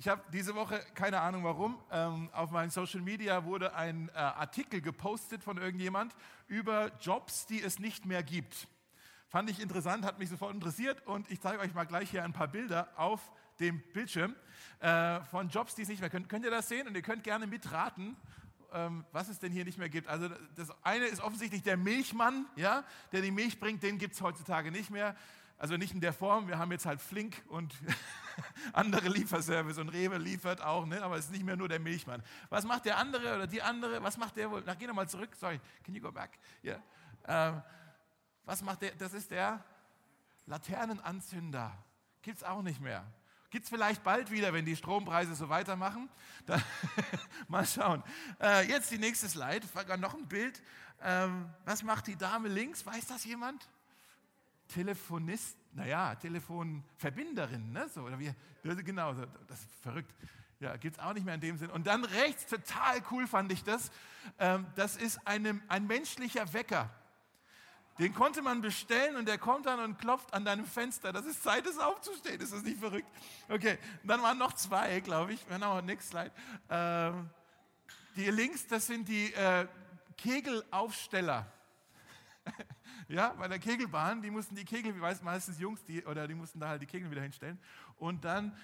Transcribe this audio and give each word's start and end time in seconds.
Ich 0.00 0.06
habe 0.06 0.22
diese 0.32 0.54
Woche, 0.54 0.78
keine 0.94 1.20
Ahnung 1.20 1.42
warum, 1.42 1.76
ähm, 1.90 2.30
auf 2.32 2.52
meinen 2.52 2.70
Social 2.70 3.00
Media 3.00 3.44
wurde 3.44 3.74
ein 3.74 4.08
äh, 4.10 4.18
Artikel 4.18 4.80
gepostet 4.80 5.42
von 5.42 5.58
irgendjemand 5.58 6.14
über 6.46 6.92
Jobs, 7.00 7.46
die 7.46 7.60
es 7.60 7.80
nicht 7.80 8.06
mehr 8.06 8.22
gibt. 8.22 8.68
Fand 9.26 9.50
ich 9.50 9.58
interessant, 9.58 10.04
hat 10.04 10.20
mich 10.20 10.28
sofort 10.28 10.54
interessiert 10.54 11.04
und 11.04 11.28
ich 11.32 11.40
zeige 11.40 11.58
euch 11.58 11.74
mal 11.74 11.82
gleich 11.82 12.10
hier 12.10 12.22
ein 12.22 12.32
paar 12.32 12.46
Bilder 12.46 12.88
auf 12.94 13.32
dem 13.58 13.82
Bildschirm 13.92 14.36
äh, 14.78 15.20
von 15.22 15.48
Jobs, 15.48 15.74
die 15.74 15.82
es 15.82 15.88
nicht 15.88 16.00
mehr 16.00 16.10
können. 16.10 16.28
Könnt 16.28 16.44
ihr 16.44 16.52
das 16.52 16.68
sehen? 16.68 16.86
Und 16.86 16.94
ihr 16.94 17.02
könnt 17.02 17.24
gerne 17.24 17.48
mitraten, 17.48 18.16
ähm, 18.72 19.04
was 19.10 19.28
es 19.28 19.40
denn 19.40 19.50
hier 19.50 19.64
nicht 19.64 19.78
mehr 19.78 19.88
gibt. 19.88 20.06
Also 20.06 20.28
das 20.54 20.70
eine 20.84 21.06
ist 21.06 21.20
offensichtlich 21.20 21.64
der 21.64 21.76
Milchmann, 21.76 22.46
ja, 22.54 22.84
der 23.10 23.20
die 23.20 23.32
Milch 23.32 23.58
bringt, 23.58 23.82
den 23.82 23.98
gibt 23.98 24.14
es 24.14 24.22
heutzutage 24.22 24.70
nicht 24.70 24.90
mehr. 24.90 25.16
Also 25.58 25.76
nicht 25.76 25.92
in 25.92 26.00
der 26.00 26.12
Form, 26.12 26.46
wir 26.46 26.58
haben 26.58 26.70
jetzt 26.70 26.86
halt 26.86 27.00
Flink 27.00 27.42
und 27.48 27.74
andere 28.72 29.08
Lieferservice 29.08 29.78
und 29.78 29.88
Rewe 29.88 30.16
liefert 30.16 30.62
auch, 30.62 30.86
ne? 30.86 31.02
aber 31.02 31.16
es 31.16 31.26
ist 31.26 31.32
nicht 31.32 31.44
mehr 31.44 31.56
nur 31.56 31.68
der 31.68 31.80
Milchmann. 31.80 32.22
Was 32.48 32.64
macht 32.64 32.84
der 32.84 32.96
andere 32.96 33.34
oder 33.34 33.48
die 33.48 33.60
andere, 33.60 34.00
was 34.00 34.16
macht 34.16 34.36
der 34.36 34.50
wohl? 34.52 34.62
Na, 34.64 34.74
geh 34.74 34.86
nochmal 34.86 35.08
zurück, 35.08 35.34
sorry, 35.34 35.60
can 35.82 35.94
you 35.94 36.00
go 36.00 36.12
back? 36.12 36.38
Yeah. 36.62 36.80
Ähm, 37.26 37.62
was 38.44 38.62
macht 38.62 38.82
der? 38.82 38.92
Das 38.92 39.12
ist 39.14 39.32
der 39.32 39.64
Laternenanzünder. 40.46 41.76
Gibt 42.22 42.38
es 42.38 42.44
auch 42.44 42.62
nicht 42.62 42.80
mehr. 42.80 43.04
Gibt 43.50 43.64
es 43.64 43.70
vielleicht 43.70 44.02
bald 44.04 44.30
wieder, 44.30 44.52
wenn 44.52 44.64
die 44.64 44.76
Strompreise 44.76 45.34
so 45.34 45.48
weitermachen? 45.48 46.08
Dann, 46.46 46.62
mal 47.48 47.66
schauen. 47.66 48.04
Äh, 48.40 48.68
jetzt 48.68 48.90
die 48.90 48.98
nächste 48.98 49.28
Slide, 49.28 49.66
noch 49.98 50.14
ein 50.14 50.28
Bild. 50.28 50.62
Ähm, 51.02 51.48
was 51.64 51.82
macht 51.82 52.06
die 52.06 52.16
Dame 52.16 52.48
links? 52.48 52.86
Weiß 52.86 53.06
das 53.06 53.24
jemand? 53.24 53.68
Telefonist, 54.68 55.57
naja, 55.72 56.14
Telefonverbinderin, 56.16 57.72
ne? 57.72 57.88
So, 57.88 58.02
oder 58.02 58.18
wie, 58.18 58.32
genau, 58.62 59.14
das 59.46 59.60
ist 59.60 59.74
verrückt. 59.82 60.12
Ja, 60.60 60.76
gibt 60.76 60.96
es 60.96 61.02
auch 61.02 61.12
nicht 61.12 61.24
mehr 61.24 61.34
in 61.34 61.40
dem 61.40 61.56
Sinn. 61.56 61.70
Und 61.70 61.86
dann 61.86 62.04
rechts, 62.04 62.46
total 62.46 63.00
cool 63.10 63.26
fand 63.28 63.52
ich 63.52 63.62
das, 63.62 63.92
ähm, 64.38 64.66
das 64.74 64.96
ist 64.96 65.20
eine, 65.24 65.60
ein 65.68 65.86
menschlicher 65.86 66.52
Wecker. 66.52 66.90
Den 67.98 68.14
konnte 68.14 68.42
man 68.42 68.60
bestellen 68.60 69.16
und 69.16 69.26
der 69.26 69.38
kommt 69.38 69.66
dann 69.66 69.80
und 69.80 69.98
klopft 69.98 70.32
an 70.32 70.44
deinem 70.44 70.66
Fenster. 70.66 71.12
Das 71.12 71.26
ist 71.26 71.42
Zeit, 71.42 71.66
es 71.66 71.78
aufzustehen. 71.78 72.40
Ist 72.40 72.52
das 72.52 72.62
nicht 72.62 72.78
verrückt? 72.78 73.08
Okay, 73.48 73.78
dann 74.04 74.22
waren 74.22 74.38
noch 74.38 74.52
zwei, 74.52 75.00
glaube 75.00 75.32
ich. 75.32 75.48
Genau, 75.48 75.80
next 75.80 76.10
slide. 76.10 76.30
Ähm, 76.70 77.28
die 78.14 78.30
links, 78.30 78.66
das 78.68 78.86
sind 78.86 79.08
die 79.08 79.32
äh, 79.34 79.66
Kegelaufsteller. 80.16 81.46
ja, 83.08 83.30
bei 83.30 83.48
der 83.48 83.58
Kegelbahn, 83.58 84.20
die 84.20 84.30
mussten 84.30 84.54
die 84.54 84.64
Kegel, 84.64 84.94
wie 84.94 85.00
weiß 85.00 85.22
meistens 85.22 85.58
Jungs, 85.58 85.82
die, 85.84 86.04
oder 86.04 86.28
die 86.28 86.34
mussten 86.34 86.60
da 86.60 86.68
halt 86.68 86.82
die 86.82 86.86
Kegel 86.86 87.10
wieder 87.10 87.22
hinstellen. 87.22 87.58
Und 87.96 88.24
dann 88.24 88.54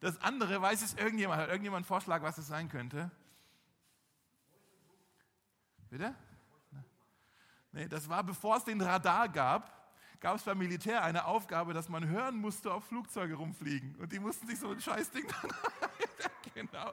das 0.00 0.20
andere, 0.20 0.60
weiß 0.60 0.82
es 0.82 0.94
irgendjemand, 0.94 1.40
hat 1.40 1.48
irgendjemand 1.48 1.84
einen 1.84 1.86
Vorschlag, 1.86 2.22
was 2.22 2.36
es 2.36 2.46
sein 2.46 2.68
könnte? 2.68 3.10
Bitte? 5.88 6.14
Nee, 7.72 7.88
das 7.88 8.08
war 8.08 8.22
bevor 8.22 8.58
es 8.58 8.64
den 8.64 8.80
Radar 8.80 9.28
gab, 9.28 9.72
gab 10.20 10.36
es 10.36 10.42
beim 10.42 10.58
Militär 10.58 11.02
eine 11.02 11.24
Aufgabe, 11.24 11.72
dass 11.72 11.88
man 11.88 12.06
hören 12.06 12.36
musste, 12.36 12.72
ob 12.72 12.84
Flugzeuge 12.84 13.34
rumfliegen. 13.34 13.96
Und 13.96 14.12
die 14.12 14.18
mussten 14.18 14.46
sich 14.46 14.58
so 14.58 14.70
ein 14.70 14.80
Scheißding 14.80 15.26
dann. 15.42 15.50
genau. 16.54 16.92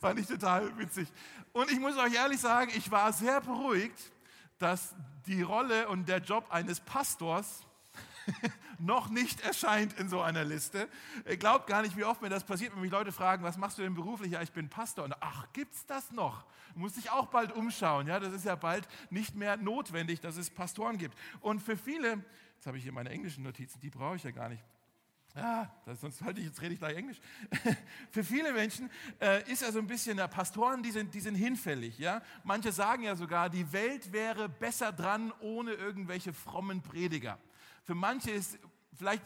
Fand 0.00 0.20
ich 0.20 0.26
total 0.26 0.76
witzig. 0.78 1.10
Und 1.52 1.70
ich 1.70 1.80
muss 1.80 1.96
euch 1.96 2.14
ehrlich 2.14 2.40
sagen, 2.40 2.70
ich 2.74 2.90
war 2.90 3.12
sehr 3.12 3.40
beruhigt, 3.40 4.12
dass 4.58 4.94
die 5.26 5.42
Rolle 5.42 5.88
und 5.88 6.08
der 6.08 6.18
Job 6.18 6.46
eines 6.50 6.80
Pastors 6.80 7.66
noch 8.78 9.08
nicht 9.08 9.40
erscheint 9.40 9.92
in 9.98 10.08
so 10.08 10.20
einer 10.20 10.44
Liste. 10.44 10.88
Ihr 11.26 11.36
glaubt 11.36 11.66
gar 11.66 11.82
nicht, 11.82 11.96
wie 11.96 12.04
oft 12.04 12.22
mir 12.22 12.28
das 12.28 12.44
passiert, 12.44 12.74
wenn 12.74 12.82
mich 12.82 12.90
Leute 12.90 13.12
fragen, 13.12 13.42
was 13.44 13.56
machst 13.56 13.78
du 13.78 13.82
denn 13.82 13.94
beruflich? 13.94 14.32
Ja, 14.32 14.42
ich 14.42 14.52
bin 14.52 14.68
Pastor. 14.68 15.04
Und 15.04 15.14
ach, 15.20 15.46
gibt's 15.52 15.86
das 15.86 16.10
noch? 16.12 16.44
Du 16.74 16.80
musst 16.80 16.96
dich 16.96 17.10
auch 17.10 17.26
bald 17.26 17.52
umschauen. 17.52 18.06
Ja, 18.06 18.20
das 18.20 18.32
ist 18.32 18.44
ja 18.44 18.56
bald 18.56 18.86
nicht 19.10 19.34
mehr 19.34 19.56
notwendig, 19.56 20.20
dass 20.20 20.36
es 20.36 20.50
Pastoren 20.50 20.98
gibt. 20.98 21.16
Und 21.40 21.60
für 21.60 21.76
viele, 21.76 22.24
jetzt 22.54 22.66
habe 22.66 22.76
ich 22.76 22.82
hier 22.82 22.92
meine 22.92 23.10
englischen 23.10 23.44
Notizen, 23.44 23.80
die 23.80 23.90
brauche 23.90 24.16
ich 24.16 24.24
ja 24.24 24.30
gar 24.30 24.48
nicht. 24.48 24.62
Ah, 25.38 25.68
das, 25.84 26.00
sonst 26.00 26.22
halte 26.22 26.40
ich, 26.40 26.46
jetzt 26.46 26.62
rede 26.62 26.72
ich 26.72 26.80
gleich 26.80 26.96
Englisch. 26.96 27.20
Für 28.10 28.24
viele 28.24 28.54
Menschen 28.54 28.90
äh, 29.20 29.50
ist 29.52 29.60
ja 29.60 29.70
so 29.70 29.78
ein 29.78 29.86
bisschen, 29.86 30.16
ja, 30.16 30.26
Pastoren, 30.28 30.82
die 30.82 30.90
sind, 30.90 31.12
die 31.12 31.20
sind 31.20 31.34
hinfällig. 31.34 31.98
Ja? 31.98 32.22
Manche 32.42 32.72
sagen 32.72 33.02
ja 33.02 33.14
sogar, 33.16 33.50
die 33.50 33.70
Welt 33.70 34.12
wäre 34.12 34.48
besser 34.48 34.92
dran 34.92 35.32
ohne 35.40 35.72
irgendwelche 35.72 36.32
frommen 36.32 36.80
Prediger. 36.80 37.38
Für 37.84 37.94
manche 37.94 38.30
ist, 38.30 38.58
vielleicht 38.94 39.22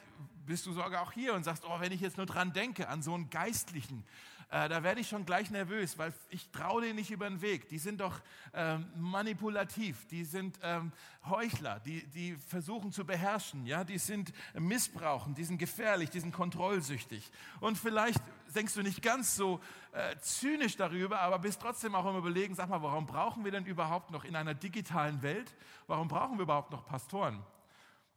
bist 0.47 0.67
du 0.67 0.73
sogar 0.73 1.03
auch 1.03 1.13
hier 1.13 1.35
und 1.35 1.45
sagst, 1.45 1.65
oh, 1.65 1.79
wenn 1.79 1.93
ich 1.93 2.01
jetzt 2.01 2.17
nur 2.17 2.27
dran 2.27 2.53
denke, 2.53 2.89
an 2.89 3.03
so 3.03 3.15
einen 3.15 3.31
Geistlichen, 3.31 4.05
äh, 4.51 4.69
da 4.69 4.83
werde 4.83 5.01
ich 5.01 5.09
schon 5.09 5.25
gleich 5.25 5.51
nervös, 5.51 5.97
weil 5.97 6.13
ich 6.29 6.51
traue 6.51 6.83
denen 6.83 6.97
nicht 6.97 7.11
über 7.11 7.29
den 7.29 7.41
Weg. 7.41 7.69
Die 7.69 7.79
sind 7.79 8.01
doch 8.01 8.21
ähm, 8.53 8.87
manipulativ, 8.97 10.07
die 10.09 10.25
sind 10.25 10.59
ähm, 10.63 10.91
Heuchler, 11.29 11.79
die, 11.81 12.05
die 12.09 12.37
versuchen 12.37 12.91
zu 12.91 13.05
beherrschen, 13.05 13.65
ja, 13.65 13.85
die 13.85 13.99
sind 13.99 14.33
missbrauchen, 14.55 15.35
die 15.35 15.45
sind 15.45 15.59
gefährlich, 15.59 16.11
die 16.11 16.19
sind 16.19 16.33
kontrollsüchtig. 16.33 17.31
Und 17.61 17.79
vielleicht 17.79 18.21
denkst 18.55 18.75
du 18.75 18.83
nicht 18.83 19.03
ganz 19.03 19.37
so 19.37 19.61
äh, 19.93 20.17
zynisch 20.19 20.77
darüber, 20.77 21.21
aber 21.21 21.39
bist 21.39 21.61
trotzdem 21.61 21.95
auch 21.95 22.07
im 22.07 22.17
Überlegen, 22.17 22.55
sag 22.57 22.69
mal, 22.69 22.83
warum 22.83 23.07
brauchen 23.07 23.45
wir 23.45 23.53
denn 23.53 23.67
überhaupt 23.67 24.11
noch 24.11 24.25
in 24.25 24.35
einer 24.35 24.55
digitalen 24.55 25.23
Welt, 25.23 25.55
warum 25.87 26.09
brauchen 26.09 26.39
wir 26.39 26.43
überhaupt 26.43 26.73
noch 26.73 26.85
Pastoren? 26.85 27.41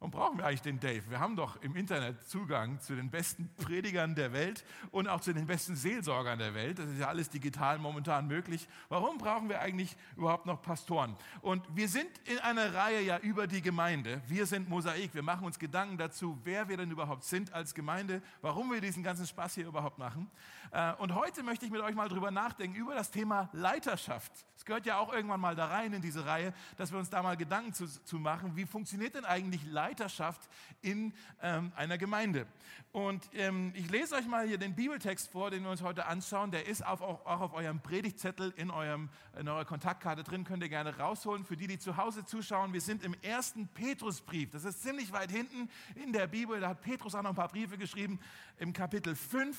Warum 0.04 0.10
brauchen 0.10 0.36
wir 0.36 0.44
eigentlich 0.44 0.60
den 0.60 0.78
Dave? 0.78 1.02
Wir 1.08 1.18
haben 1.18 1.34
doch 1.34 1.62
im 1.62 1.74
Internet 1.76 2.28
Zugang 2.28 2.78
zu 2.78 2.94
den 2.94 3.10
besten 3.10 3.48
Predigern 3.56 4.14
der 4.14 4.34
Welt 4.34 4.62
und 4.90 5.08
auch 5.08 5.22
zu 5.22 5.32
den 5.32 5.46
besten 5.46 5.76
Seelsorgern 5.76 6.38
der 6.38 6.52
Welt. 6.52 6.78
Das 6.78 6.90
ist 6.90 6.98
ja 6.98 7.08
alles 7.08 7.30
digital 7.30 7.78
momentan 7.78 8.26
möglich. 8.26 8.68
Warum 8.90 9.16
brauchen 9.16 9.48
wir 9.48 9.62
eigentlich 9.62 9.96
überhaupt 10.14 10.44
noch 10.44 10.60
Pastoren? 10.60 11.16
Und 11.40 11.64
wir 11.74 11.88
sind 11.88 12.10
in 12.26 12.38
einer 12.40 12.74
Reihe 12.74 13.00
ja 13.00 13.16
über 13.16 13.46
die 13.46 13.62
Gemeinde. 13.62 14.20
Wir 14.26 14.44
sind 14.44 14.68
Mosaik. 14.68 15.14
Wir 15.14 15.22
machen 15.22 15.46
uns 15.46 15.58
Gedanken 15.58 15.96
dazu, 15.96 16.38
wer 16.44 16.68
wir 16.68 16.76
denn 16.76 16.90
überhaupt 16.90 17.24
sind 17.24 17.54
als 17.54 17.74
Gemeinde, 17.74 18.20
warum 18.42 18.70
wir 18.70 18.82
diesen 18.82 19.02
ganzen 19.02 19.26
Spaß 19.26 19.54
hier 19.54 19.66
überhaupt 19.66 19.96
machen. 19.96 20.30
Äh, 20.70 20.92
und 20.96 21.14
heute 21.14 21.42
möchte 21.42 21.64
ich 21.64 21.72
mit 21.72 21.80
euch 21.80 21.94
mal 21.94 22.10
drüber 22.10 22.30
nachdenken, 22.30 22.76
über 22.76 22.94
das 22.94 23.10
Thema 23.10 23.48
Leiterschaft. 23.54 24.32
Es 24.54 24.66
gehört 24.66 24.84
ja 24.84 24.98
auch 24.98 25.12
irgendwann 25.12 25.40
mal 25.40 25.56
da 25.56 25.66
rein 25.66 25.94
in 25.94 26.02
diese 26.02 26.26
Reihe, 26.26 26.52
dass 26.76 26.92
wir 26.92 26.98
uns 26.98 27.08
da 27.08 27.22
mal 27.22 27.38
Gedanken 27.38 27.72
zu, 27.72 27.86
zu 27.86 28.18
machen, 28.18 28.54
wie 28.54 28.66
funktioniert 28.66 29.14
denn 29.14 29.24
eigentlich 29.24 29.64
Leiterschaft? 29.64 29.93
Leiterschaft 29.94 30.48
in 30.82 31.12
ähm, 31.40 31.72
einer 31.76 31.98
Gemeinde. 31.98 32.46
Und 32.90 33.22
ähm, 33.34 33.72
ich 33.74 33.90
lese 33.90 34.16
euch 34.16 34.26
mal 34.26 34.46
hier 34.46 34.58
den 34.58 34.74
Bibeltext 34.74 35.30
vor, 35.30 35.50
den 35.50 35.62
wir 35.62 35.70
uns 35.70 35.82
heute 35.82 36.06
anschauen. 36.06 36.50
Der 36.50 36.66
ist 36.66 36.84
auf, 36.84 37.00
auch, 37.00 37.24
auf 37.40 37.54
eurem 37.54 37.80
Predigtzettel 37.80 38.52
in, 38.56 38.70
eurem, 38.70 39.08
in 39.38 39.48
eurer 39.48 39.64
Kontaktkarte 39.64 40.24
drin, 40.24 40.44
könnt 40.44 40.62
ihr 40.62 40.68
gerne 40.68 40.98
rausholen. 40.98 41.44
Für 41.44 41.56
die, 41.56 41.68
die 41.68 41.78
zu 41.78 41.96
Hause 41.96 42.24
zuschauen, 42.24 42.72
wir 42.72 42.80
sind 42.80 43.04
im 43.04 43.14
ersten 43.22 43.68
Petrusbrief. 43.68 44.50
Das 44.50 44.64
ist 44.64 44.82
ziemlich 44.82 45.12
weit 45.12 45.30
hinten 45.30 45.70
in 45.94 46.12
der 46.12 46.26
Bibel. 46.26 46.60
Da 46.60 46.70
hat 46.70 46.82
Petrus 46.82 47.14
auch 47.14 47.22
noch 47.22 47.30
ein 47.30 47.36
paar 47.36 47.48
Briefe 47.48 47.78
geschrieben. 47.78 48.18
Im 48.58 48.72
Kapitel 48.72 49.14
5, 49.14 49.56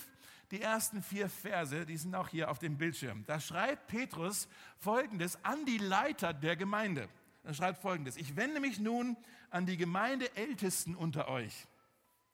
die 0.52 0.62
ersten 0.62 1.02
vier 1.02 1.29
Verse, 1.29 1.85
die 1.85 1.97
sind 1.97 2.13
auch 2.13 2.28
hier 2.28 2.52
auf 2.52 2.59
dem 2.59 2.78
Bildschirm. 2.78 3.23
Da 3.25 3.40
schreibt 3.40 3.88
Petrus 3.88 4.47
Folgendes 4.79 5.44
an 5.44 5.66
die 5.66 5.78
Leiter 5.78 6.34
der 6.34 6.56
Gemeinde. 6.56 7.07
Er 7.45 7.53
schreibt 7.53 7.79
folgendes. 7.79 8.17
Ich 8.17 8.35
wende 8.35 8.59
mich 8.59 8.79
nun 8.79 9.16
an 9.51 9.67
die 9.67 9.78
Gemeindeältesten 9.78 10.95
unter 10.95 11.28
euch. 11.28 11.67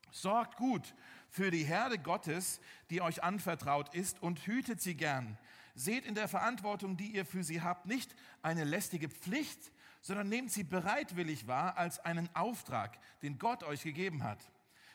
Sorgt 0.10 0.56
gut 0.56 0.96
für 1.30 1.52
die 1.52 1.64
Herde 1.66 2.00
Gottes, 2.00 2.62
die 2.90 3.02
euch 3.02 3.22
anvertraut 3.22 3.94
ist, 3.94 4.22
und 4.22 4.46
hütet 4.48 4.82
sie 4.82 4.96
gern. 4.96 5.38
Seht 5.76 6.06
in 6.06 6.16
der 6.16 6.30
Verantwortung, 6.30 6.96
die 6.96 7.14
ihr 7.14 7.26
für 7.26 7.44
sie 7.44 7.62
habt, 7.62 7.86
nicht 7.86 8.16
eine 8.42 8.64
lästige 8.64 9.10
Pflicht, 9.10 9.72
sondern 10.02 10.30
nehmt 10.30 10.52
sie 10.52 10.64
bereitwillig 10.64 11.46
wahr 11.46 11.78
als 11.78 12.00
einen 12.00 12.34
Auftrag, 12.34 12.98
den 13.22 13.38
Gott 13.38 13.64
euch 13.64 13.84
gegeben 13.84 14.24
hat. 14.24 14.52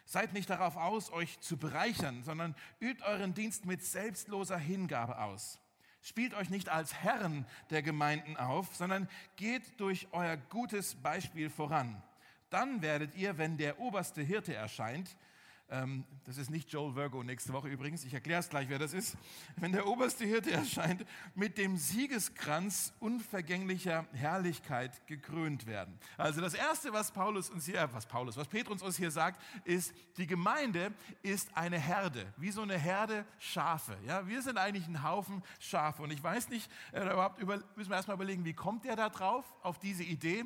Seid 0.06 0.32
nicht 0.32 0.48
darauf 0.48 0.76
aus, 0.76 1.12
euch 1.12 1.40
zu 1.40 1.58
bereichern, 1.58 2.22
sondern 2.22 2.54
übt 2.80 3.04
euren 3.04 3.34
Dienst 3.34 3.66
mit 3.66 3.84
selbstloser 3.84 4.58
Hingabe 4.58 5.18
aus. 5.18 5.58
Spielt 6.02 6.34
euch 6.34 6.50
nicht 6.50 6.68
als 6.68 6.94
Herren 6.94 7.46
der 7.70 7.82
Gemeinden 7.82 8.36
auf, 8.36 8.74
sondern 8.74 9.08
geht 9.36 9.80
durch 9.80 10.08
euer 10.12 10.36
gutes 10.36 10.94
Beispiel 10.94 11.50
voran. 11.50 12.02
Dann 12.50 12.80
werdet 12.82 13.14
ihr, 13.16 13.38
wenn 13.38 13.56
der 13.56 13.80
oberste 13.80 14.22
Hirte 14.22 14.54
erscheint, 14.54 15.16
das 15.68 16.38
ist 16.38 16.48
nicht 16.48 16.72
Joel 16.72 16.94
Virgo 16.94 17.24
nächste 17.24 17.52
Woche 17.52 17.68
übrigens, 17.68 18.04
ich 18.04 18.14
erkläre 18.14 18.38
es 18.38 18.48
gleich, 18.48 18.68
wer 18.68 18.78
das 18.78 18.92
ist, 18.92 19.16
wenn 19.56 19.72
der 19.72 19.86
oberste 19.86 20.24
Hirte 20.24 20.50
erscheint, 20.52 21.04
mit 21.34 21.58
dem 21.58 21.76
Siegeskranz 21.76 22.92
unvergänglicher 23.00 24.06
Herrlichkeit 24.12 25.04
gekrönt 25.08 25.66
werden. 25.66 25.98
Also 26.16 26.40
das 26.40 26.54
Erste, 26.54 26.92
was 26.92 27.10
Paulus 27.10 27.50
uns 27.50 27.66
hier, 27.66 27.88
was 27.92 28.06
Paulus, 28.06 28.36
was 28.36 28.46
Petrus 28.46 28.80
uns 28.80 28.96
hier 28.96 29.10
sagt, 29.10 29.42
ist, 29.64 29.92
die 30.18 30.28
Gemeinde 30.28 30.92
ist 31.22 31.56
eine 31.56 31.80
Herde, 31.80 32.32
wie 32.36 32.52
so 32.52 32.62
eine 32.62 32.78
Herde 32.78 33.24
Schafe. 33.38 33.96
Ja, 34.06 34.26
wir 34.28 34.42
sind 34.42 34.58
eigentlich 34.58 34.86
ein 34.86 35.02
Haufen 35.02 35.42
Schafe 35.58 36.02
und 36.02 36.12
ich 36.12 36.22
weiß 36.22 36.48
nicht, 36.48 36.70
äh, 36.92 37.02
überhaupt 37.02 37.40
über, 37.40 37.60
müssen 37.74 37.90
wir 37.90 37.96
erstmal 37.96 38.16
überlegen, 38.16 38.44
wie 38.44 38.54
kommt 38.54 38.84
der 38.84 38.94
da 38.94 39.08
drauf, 39.08 39.44
auf 39.62 39.80
diese 39.80 40.04
Idee, 40.04 40.44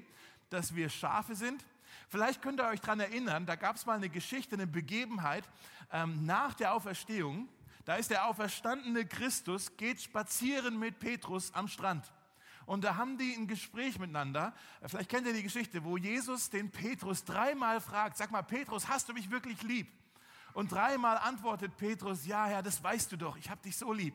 dass 0.49 0.75
wir 0.75 0.89
Schafe 0.89 1.35
sind? 1.35 1.65
Vielleicht 2.11 2.43
könnt 2.43 2.61
ihr 2.61 2.67
euch 2.67 2.81
daran 2.81 2.99
erinnern, 2.99 3.47
da 3.47 3.55
gab 3.55 3.77
es 3.77 3.87
mal 3.87 3.95
eine 3.95 4.09
Geschichte, 4.09 4.57
eine 4.57 4.67
Begebenheit 4.67 5.49
ähm, 5.93 6.27
nach 6.27 6.55
der 6.55 6.75
Auferstehung. 6.75 7.49
Da 7.85 7.95
ist 7.95 8.11
der 8.11 8.27
auferstandene 8.27 9.07
Christus, 9.07 9.77
geht 9.77 10.03
spazieren 10.03 10.77
mit 10.77 10.99
Petrus 10.99 11.55
am 11.55 11.69
Strand. 11.69 12.13
Und 12.67 12.83
da 12.83 12.97
haben 12.97 13.17
die 13.17 13.35
ein 13.35 13.47
Gespräch 13.47 14.01
miteinander. 14.01 14.53
Vielleicht 14.87 15.09
kennt 15.09 15.25
ihr 15.29 15.33
die 15.33 15.45
Geschichte, 15.45 15.85
wo 15.85 15.97
Jesus 15.97 16.51
den 16.51 16.73
Petrus 16.73 17.25
dreimal 17.25 17.81
fragt, 17.81 18.17
sag 18.17 18.33
mal, 18.33 18.43
Petrus, 18.43 18.89
hast 18.89 19.09
du 19.09 19.13
mich 19.13 19.31
wirklich 19.31 19.63
lieb? 19.63 19.87
Und 20.53 20.73
dreimal 20.73 21.17
antwortet 21.17 21.77
Petrus, 21.77 22.27
ja, 22.27 22.45
Herr, 22.47 22.63
das 22.65 22.83
weißt 22.83 23.13
du 23.13 23.19
doch, 23.19 23.37
ich 23.37 23.49
habe 23.51 23.63
dich 23.63 23.77
so 23.77 23.93
lieb. 23.93 24.15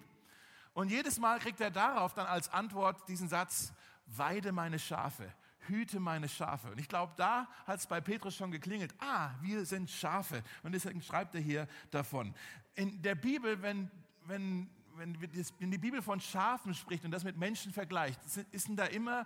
Und 0.74 0.89
jedes 0.89 1.18
Mal 1.18 1.39
kriegt 1.39 1.62
er 1.62 1.71
darauf 1.71 2.13
dann 2.13 2.27
als 2.27 2.50
Antwort 2.50 3.07
diesen 3.07 3.30
Satz, 3.30 3.71
weide 4.06 4.51
meine 4.51 4.80
Schafe, 4.80 5.31
hüte 5.67 6.00
meine 6.00 6.29
Schafe. 6.29 6.71
Und 6.71 6.79
ich 6.79 6.88
glaube, 6.88 7.13
da 7.17 7.47
hat 7.65 7.79
es 7.79 7.88
bei 7.88 8.01
Petrus 8.01 8.35
schon 8.35 8.51
geklingelt, 8.51 8.94
ah, 9.00 9.31
wir 9.41 9.65
sind 9.65 9.89
Schafe. 9.89 10.44
Und 10.63 10.71
deswegen 10.71 11.01
schreibt 11.01 11.35
er 11.35 11.41
hier 11.41 11.67
davon. 11.91 12.33
In 12.75 13.01
der 13.01 13.15
Bibel, 13.15 13.62
wenn, 13.62 13.89
wenn 14.25 14.69
wenn, 14.97 15.71
die 15.71 15.77
Bibel 15.77 16.01
von 16.01 16.19
Schafen 16.19 16.73
spricht 16.73 17.03
und 17.06 17.12
das 17.12 17.23
mit 17.23 17.38
Menschen 17.38 17.71
vergleicht, 17.73 18.19
ist 18.51 18.67
denn 18.67 18.75
da 18.75 18.85
immer 18.85 19.25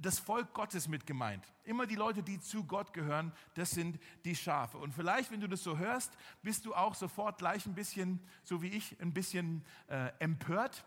das 0.00 0.18
Volk 0.18 0.52
Gottes 0.54 0.88
mit 0.88 1.06
gemeint. 1.06 1.44
Immer 1.64 1.86
die 1.86 1.94
Leute, 1.94 2.22
die 2.22 2.40
zu 2.40 2.64
Gott 2.64 2.92
gehören, 2.92 3.32
das 3.54 3.70
sind 3.70 3.98
die 4.24 4.34
Schafe. 4.34 4.78
Und 4.78 4.92
vielleicht, 4.92 5.30
wenn 5.30 5.40
du 5.40 5.48
das 5.48 5.62
so 5.62 5.78
hörst, 5.78 6.16
bist 6.42 6.66
du 6.66 6.74
auch 6.74 6.94
sofort 6.94 7.38
gleich 7.38 7.66
ein 7.66 7.74
bisschen, 7.74 8.20
so 8.44 8.62
wie 8.62 8.68
ich, 8.68 9.00
ein 9.00 9.12
bisschen 9.12 9.64
äh, 9.88 10.10
empört, 10.18 10.84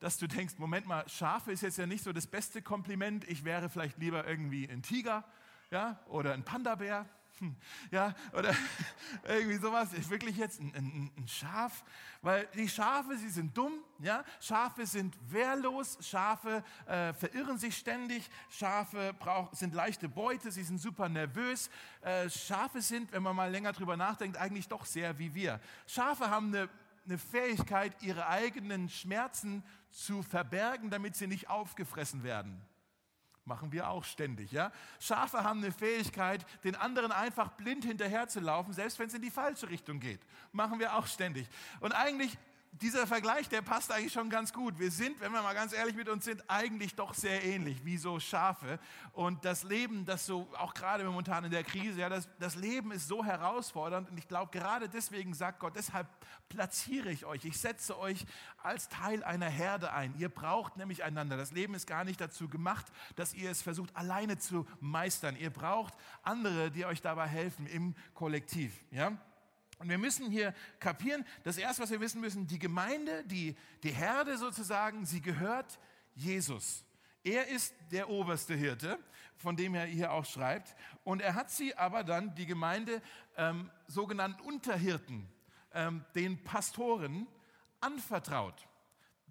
dass 0.00 0.18
du 0.18 0.26
denkst, 0.26 0.54
Moment 0.58 0.86
mal, 0.86 1.08
Schafe 1.08 1.52
ist 1.52 1.62
jetzt 1.62 1.78
ja 1.78 1.86
nicht 1.86 2.04
so 2.04 2.12
das 2.12 2.26
beste 2.26 2.62
Kompliment. 2.62 3.28
Ich 3.28 3.44
wäre 3.44 3.68
vielleicht 3.68 3.98
lieber 3.98 4.26
irgendwie 4.26 4.68
ein 4.68 4.82
Tiger 4.82 5.24
ja, 5.70 5.98
oder 6.08 6.32
ein 6.32 6.44
Panda-Bär 6.44 7.06
hm, 7.40 7.54
ja, 7.92 8.14
oder 8.32 8.52
irgendwie 9.28 9.58
sowas, 9.58 9.92
ist 9.92 10.10
wirklich 10.10 10.36
jetzt 10.36 10.60
ein, 10.60 10.74
ein, 10.74 11.10
ein, 11.16 11.28
Schaf, 11.28 11.84
weil 12.20 12.48
die 12.54 12.68
Schafe, 12.68 13.16
sie 13.16 13.28
sind 13.28 13.56
dumm, 13.56 13.74
ja, 14.00 14.24
Schafe 14.40 14.86
sind 14.86 15.16
wehrlos, 15.30 15.98
Schafe 16.00 16.64
äh, 16.86 17.12
verirren 17.12 17.56
sich 17.56 17.76
ständig, 17.76 18.28
Schafe 18.50 19.14
brauch, 19.18 19.52
sind 19.54 19.72
leichte 19.72 20.08
Beute, 20.08 20.50
sie 20.50 20.64
sind 20.64 20.80
super 20.80 21.08
nervös, 21.08 21.70
äh, 22.00 22.28
Schafe 22.28 22.82
sind, 22.82 23.12
wenn 23.12 23.22
man 23.22 23.36
mal 23.36 23.50
länger 23.50 23.72
drüber 23.72 23.96
nachdenkt, 23.96 24.36
eigentlich 24.36 24.66
doch 24.66 24.84
sehr 24.84 25.16
wie 25.18 25.32
wir. 25.32 25.60
Schafe 25.86 26.28
haben 26.30 26.48
eine, 26.48 26.68
eine 27.08 27.18
Fähigkeit, 27.18 27.94
ihre 28.02 28.28
eigenen 28.28 28.88
Schmerzen 28.88 29.64
zu 29.90 30.22
verbergen, 30.22 30.90
damit 30.90 31.16
sie 31.16 31.26
nicht 31.26 31.48
aufgefressen 31.48 32.22
werden. 32.22 32.60
Machen 33.44 33.72
wir 33.72 33.88
auch 33.88 34.04
ständig, 34.04 34.52
ja? 34.52 34.70
Schafe 35.00 35.42
haben 35.42 35.64
eine 35.64 35.72
Fähigkeit, 35.72 36.44
den 36.64 36.76
anderen 36.76 37.12
einfach 37.12 37.52
blind 37.52 37.84
hinterherzulaufen, 37.84 38.74
selbst 38.74 38.98
wenn 38.98 39.08
es 39.08 39.14
in 39.14 39.22
die 39.22 39.30
falsche 39.30 39.70
Richtung 39.70 40.00
geht. 40.00 40.20
Machen 40.52 40.78
wir 40.78 40.94
auch 40.94 41.06
ständig. 41.06 41.48
Und 41.80 41.92
eigentlich 41.92 42.36
dieser 42.80 43.06
Vergleich, 43.06 43.48
der 43.48 43.62
passt 43.62 43.90
eigentlich 43.90 44.12
schon 44.12 44.30
ganz 44.30 44.52
gut. 44.52 44.78
Wir 44.78 44.90
sind, 44.90 45.20
wenn 45.20 45.32
wir 45.32 45.42
mal 45.42 45.54
ganz 45.54 45.72
ehrlich 45.72 45.96
mit 45.96 46.08
uns 46.08 46.24
sind, 46.24 46.42
eigentlich 46.48 46.94
doch 46.94 47.14
sehr 47.14 47.44
ähnlich 47.44 47.84
wie 47.84 47.98
so 47.98 48.20
Schafe. 48.20 48.78
Und 49.12 49.44
das 49.44 49.64
Leben, 49.64 50.04
das 50.04 50.26
so, 50.26 50.48
auch 50.56 50.74
gerade 50.74 51.04
momentan 51.04 51.44
in 51.44 51.50
der 51.50 51.64
Krise, 51.64 52.00
ja, 52.00 52.08
das, 52.08 52.28
das 52.38 52.54
Leben 52.54 52.92
ist 52.92 53.08
so 53.08 53.24
herausfordernd. 53.24 54.10
Und 54.10 54.18
ich 54.18 54.28
glaube, 54.28 54.50
gerade 54.52 54.88
deswegen 54.88 55.34
sagt 55.34 55.60
Gott, 55.60 55.74
deshalb 55.76 56.06
platziere 56.48 57.10
ich 57.10 57.24
euch. 57.24 57.44
Ich 57.44 57.58
setze 57.58 57.98
euch 57.98 58.24
als 58.62 58.88
Teil 58.88 59.24
einer 59.24 59.48
Herde 59.48 59.92
ein. 59.92 60.14
Ihr 60.18 60.28
braucht 60.28 60.76
nämlich 60.76 61.04
einander. 61.04 61.36
Das 61.36 61.52
Leben 61.52 61.74
ist 61.74 61.86
gar 61.86 62.04
nicht 62.04 62.20
dazu 62.20 62.48
gemacht, 62.48 62.86
dass 63.16 63.34
ihr 63.34 63.50
es 63.50 63.62
versucht, 63.62 63.94
alleine 63.96 64.38
zu 64.38 64.66
meistern. 64.80 65.36
Ihr 65.36 65.50
braucht 65.50 65.94
andere, 66.22 66.70
die 66.70 66.84
euch 66.84 67.02
dabei 67.02 67.26
helfen 67.26 67.66
im 67.66 67.94
Kollektiv. 68.14 68.72
Ja? 68.90 69.12
Und 69.78 69.88
wir 69.88 69.98
müssen 69.98 70.30
hier 70.30 70.54
kapieren, 70.80 71.24
das 71.44 71.56
erste, 71.56 71.82
was 71.82 71.90
wir 71.90 72.00
wissen 72.00 72.20
müssen, 72.20 72.46
die 72.46 72.58
Gemeinde, 72.58 73.24
die, 73.24 73.56
die 73.82 73.92
Herde 73.92 74.36
sozusagen, 74.36 75.06
sie 75.06 75.20
gehört 75.20 75.78
Jesus. 76.14 76.84
Er 77.22 77.48
ist 77.48 77.74
der 77.90 78.08
oberste 78.08 78.54
Hirte, 78.54 78.98
von 79.36 79.56
dem 79.56 79.74
er 79.74 79.86
hier 79.86 80.12
auch 80.12 80.24
schreibt. 80.24 80.74
Und 81.04 81.22
er 81.22 81.34
hat 81.34 81.50
sie 81.50 81.76
aber 81.76 82.04
dann, 82.04 82.34
die 82.34 82.46
Gemeinde, 82.46 83.00
ähm, 83.36 83.70
sogenannten 83.86 84.40
Unterhirten, 84.42 85.28
ähm, 85.72 86.04
den 86.14 86.42
Pastoren, 86.42 87.26
anvertraut. 87.80 88.67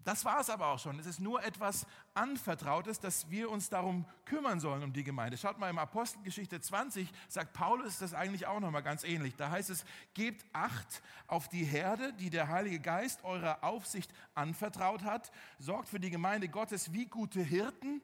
Das 0.04 0.24
war 0.24 0.40
es 0.40 0.50
aber 0.50 0.68
auch 0.68 0.80
schon. 0.80 1.00
Es 1.00 1.06
ist 1.06 1.20
nur 1.20 1.44
etwas 1.44 1.86
Anvertrautes, 2.14 3.00
dass 3.00 3.30
wir 3.30 3.52
uns 3.52 3.70
darum 3.70 4.06
kümmern 4.24 4.60
sollen, 4.60 4.84
um 4.84 4.94
die 4.94 5.04
Gemeinde. 5.04 5.38
Schaut 5.38 5.60
mal, 5.60 5.70
im 5.70 5.80
Apostelgeschichte 5.80 6.62
20 6.62 7.12
sagt 7.28 7.54
Paulus 7.54 8.00
das 8.00 8.14
eigentlich 8.14 8.48
auch 8.48 8.60
nochmal 8.60 8.84
ganz 8.84 9.04
ähnlich. 9.04 9.36
Da 9.36 9.50
heißt 9.50 9.70
es, 9.70 9.84
gebt 10.14 10.46
Acht 10.54 11.02
auf 11.28 11.50
die 11.50 11.66
Herde, 11.66 12.14
die 12.14 12.30
der 12.30 12.48
Heilige 12.48 12.80
Geist 12.80 13.24
eurer 13.26 13.64
Aufsicht 13.64 14.14
anvertraut 14.34 15.04
hat. 15.04 15.32
Sorgt 15.60 15.90
für 15.90 16.00
die 16.00 16.10
Gemeinde 16.10 16.48
Gottes 16.48 16.94
wie 16.94 17.06
gute 17.06 17.42
Hirten. 17.42 18.02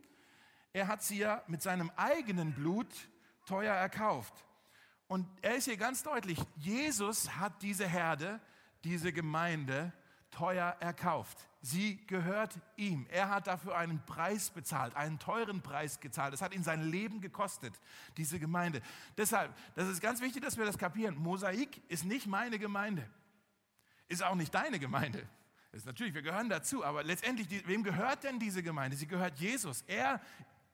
Er 0.74 0.88
hat 0.88 1.04
sie 1.04 1.19
ja 1.19 1.42
mit 1.48 1.62
seinem 1.62 1.90
eigenen 1.95 2.54
Blut 2.54 2.94
teuer 3.45 3.74
erkauft. 3.74 4.34
Und 5.07 5.28
er 5.42 5.56
ist 5.56 5.66
hier 5.66 5.78
ganz 5.78 6.04
deutlich, 6.04 6.40
Jesus 6.57 7.36
hat 7.38 7.62
diese 7.62 7.88
Herde, 7.88 8.42
diese 8.84 9.13
Gemeinde 9.13 9.94
teuer 10.33 10.75
erkauft. 10.80 11.38
Sie 11.62 12.06
gehört 12.07 12.59
ihm. 12.75 13.06
Er 13.09 13.30
hat 13.30 13.47
dafür 13.47 13.77
einen 13.77 14.06
Preis 14.06 14.50
bezahlt, 14.50 14.95
einen 14.97 15.18
teuren 15.18 15.62
Preis 15.62 16.00
gezahlt. 16.01 16.33
Es 16.33 16.41
hat 16.41 16.53
ihn 16.53 16.63
sein 16.63 16.83
Leben 16.83 17.21
gekostet, 17.21 17.80
diese 18.18 18.38
Gemeinde. 18.38 18.81
Deshalb, 19.18 19.56
das 19.75 19.88
ist 19.88 20.01
ganz 20.01 20.19
wichtig, 20.19 20.44
dass 20.44 20.57
wir 20.57 20.65
das 20.65 20.77
kapieren. 20.77 21.15
Mosaik 21.15 21.81
ist 21.88 22.03
nicht 22.03 22.27
meine 22.27 22.59
Gemeinde. 22.59 23.09
Ist 24.09 24.24
auch 24.24 24.35
nicht 24.35 24.53
deine 24.53 24.77
Gemeinde. 24.77 25.25
ist 25.71 25.85
natürlich, 25.85 26.13
wir 26.13 26.21
gehören 26.21 26.50
dazu, 26.50 26.83
aber 26.83 27.03
letztendlich, 27.03 27.65
wem 27.65 27.83
gehört 27.83 28.24
denn 28.24 28.39
diese 28.39 28.62
Gemeinde? 28.62 28.97
Sie 28.97 29.07
gehört 29.07 29.39
Jesus. 29.39 29.83
Er 29.88 30.19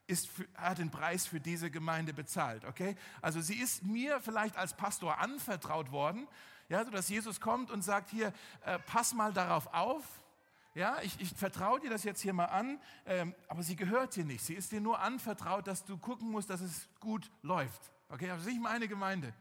ist 0.09 0.29
hat 0.55 0.79
den 0.79 0.91
Preis 0.91 1.25
für 1.25 1.39
diese 1.39 1.69
Gemeinde 1.69 2.13
bezahlt, 2.13 2.65
okay? 2.65 2.95
Also 3.21 3.41
sie 3.41 3.55
ist 3.55 3.83
mir 3.83 4.19
vielleicht 4.19 4.57
als 4.57 4.75
Pastor 4.75 5.19
anvertraut 5.19 5.91
worden, 5.91 6.27
ja, 6.67 6.85
so 6.85 6.91
Jesus 6.91 7.41
kommt 7.41 7.71
und 7.71 7.81
sagt 7.81 8.09
hier, 8.09 8.33
äh, 8.65 8.77
pass 8.79 9.13
mal 9.13 9.33
darauf 9.33 9.73
auf, 9.73 10.03
ja, 10.75 10.99
ich, 11.01 11.19
ich 11.19 11.33
vertraue 11.33 11.79
dir 11.79 11.89
das 11.89 12.03
jetzt 12.03 12.21
hier 12.21 12.33
mal 12.33 12.45
an, 12.45 12.79
ähm, 13.05 13.33
aber 13.47 13.63
sie 13.63 13.75
gehört 13.75 14.15
dir 14.15 14.23
nicht. 14.23 14.43
Sie 14.43 14.53
ist 14.53 14.71
dir 14.71 14.79
nur 14.79 14.99
anvertraut, 14.99 15.65
dass 15.65 15.83
du 15.83 15.97
gucken 15.97 16.29
musst, 16.29 16.49
dass 16.49 16.61
es 16.61 16.87
gut 16.99 17.31
läuft. 17.41 17.91
Okay, 18.09 18.29
also 18.29 18.47
nicht 18.47 18.61
meine 18.61 18.87
Gemeinde. 18.87 19.33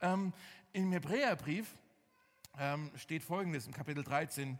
Ähm, 0.00 0.32
Im 0.72 0.92
Hebräerbrief 0.92 1.66
ähm, 2.58 2.90
steht 2.96 3.24
folgendes 3.24 3.66
im 3.66 3.74
Kapitel 3.74 4.04
13. 4.04 4.58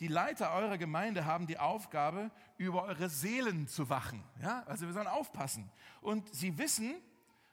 Die 0.00 0.08
Leiter 0.08 0.52
eurer 0.52 0.76
Gemeinde 0.76 1.24
haben 1.24 1.46
die 1.46 1.58
Aufgabe, 1.58 2.30
über 2.58 2.84
eure 2.84 3.08
Seelen 3.08 3.66
zu 3.66 3.88
wachen. 3.88 4.22
Ja, 4.42 4.62
also 4.64 4.86
wir 4.86 4.92
sollen 4.92 5.06
aufpassen. 5.06 5.70
Und 6.02 6.34
sie 6.34 6.58
wissen, 6.58 6.96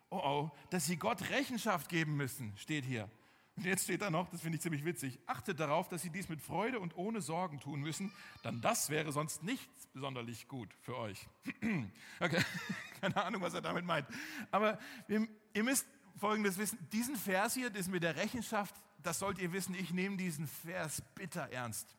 oh 0.10 0.22
oh, 0.24 0.52
dass 0.70 0.86
sie 0.86 0.98
Gott 0.98 1.30
Rechenschaft 1.30 1.90
geben 1.90 2.18
müssen, 2.18 2.54
steht 2.58 2.86
hier. 2.86 3.10
Und 3.56 3.66
jetzt 3.66 3.84
steht 3.84 4.02
da 4.02 4.10
noch, 4.10 4.30
das 4.30 4.42
finde 4.42 4.56
ich 4.56 4.62
ziemlich 4.62 4.84
witzig, 4.84 5.20
achtet 5.28 5.60
darauf, 5.60 5.88
dass 5.88 6.02
Sie 6.02 6.10
dies 6.10 6.28
mit 6.28 6.42
Freude 6.42 6.80
und 6.80 6.98
ohne 6.98 7.22
Sorgen 7.22 7.60
tun 7.60 7.82
müssen, 7.82 8.12
denn 8.44 8.62
das 8.62 8.90
wäre 8.90 9.12
sonst 9.12 9.44
nicht 9.44 9.70
besonders 9.94 10.26
gut 10.48 10.74
für 10.82 10.98
euch. 10.98 11.28
okay, 12.20 12.44
keine 13.02 13.24
Ahnung, 13.24 13.42
was 13.42 13.54
er 13.54 13.62
damit 13.62 13.86
meint. 13.86 14.08
Aber 14.50 14.80
ihr 15.08 15.64
müsst 15.64 15.86
Folgendes 16.18 16.58
wissen, 16.58 16.80
diesen 16.92 17.16
Vers 17.16 17.54
hier, 17.54 17.70
das 17.70 17.88
mit 17.88 18.02
der 18.02 18.16
Rechenschaft, 18.16 18.74
das 19.04 19.20
sollt 19.20 19.38
ihr 19.38 19.54
wissen, 19.54 19.76
ich 19.76 19.92
nehme 19.92 20.18
diesen 20.18 20.48
Vers 20.48 21.04
bitter 21.14 21.52
ernst. 21.52 21.96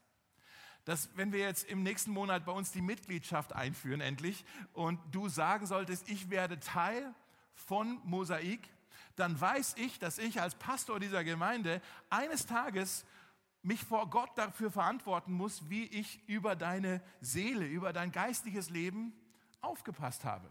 Dass, 0.84 1.08
wenn 1.16 1.32
wir 1.32 1.40
jetzt 1.40 1.64
im 1.68 1.82
nächsten 1.82 2.10
Monat 2.10 2.44
bei 2.44 2.52
uns 2.52 2.70
die 2.72 2.82
Mitgliedschaft 2.82 3.54
einführen, 3.54 4.00
endlich, 4.00 4.44
und 4.72 5.00
du 5.12 5.28
sagen 5.28 5.66
solltest, 5.66 6.08
ich 6.08 6.30
werde 6.30 6.60
Teil 6.60 7.14
von 7.54 8.00
Mosaik, 8.04 8.68
dann 9.16 9.40
weiß 9.40 9.76
ich, 9.78 9.98
dass 9.98 10.18
ich 10.18 10.40
als 10.40 10.54
Pastor 10.56 11.00
dieser 11.00 11.24
Gemeinde 11.24 11.80
eines 12.10 12.46
Tages 12.46 13.04
mich 13.62 13.82
vor 13.82 14.10
Gott 14.10 14.30
dafür 14.36 14.70
verantworten 14.70 15.32
muss, 15.32 15.70
wie 15.70 15.84
ich 15.84 16.20
über 16.28 16.54
deine 16.54 17.00
Seele, 17.20 17.64
über 17.66 17.92
dein 17.92 18.12
geistliches 18.12 18.68
Leben 18.68 19.14
aufgepasst 19.62 20.24
habe. 20.24 20.50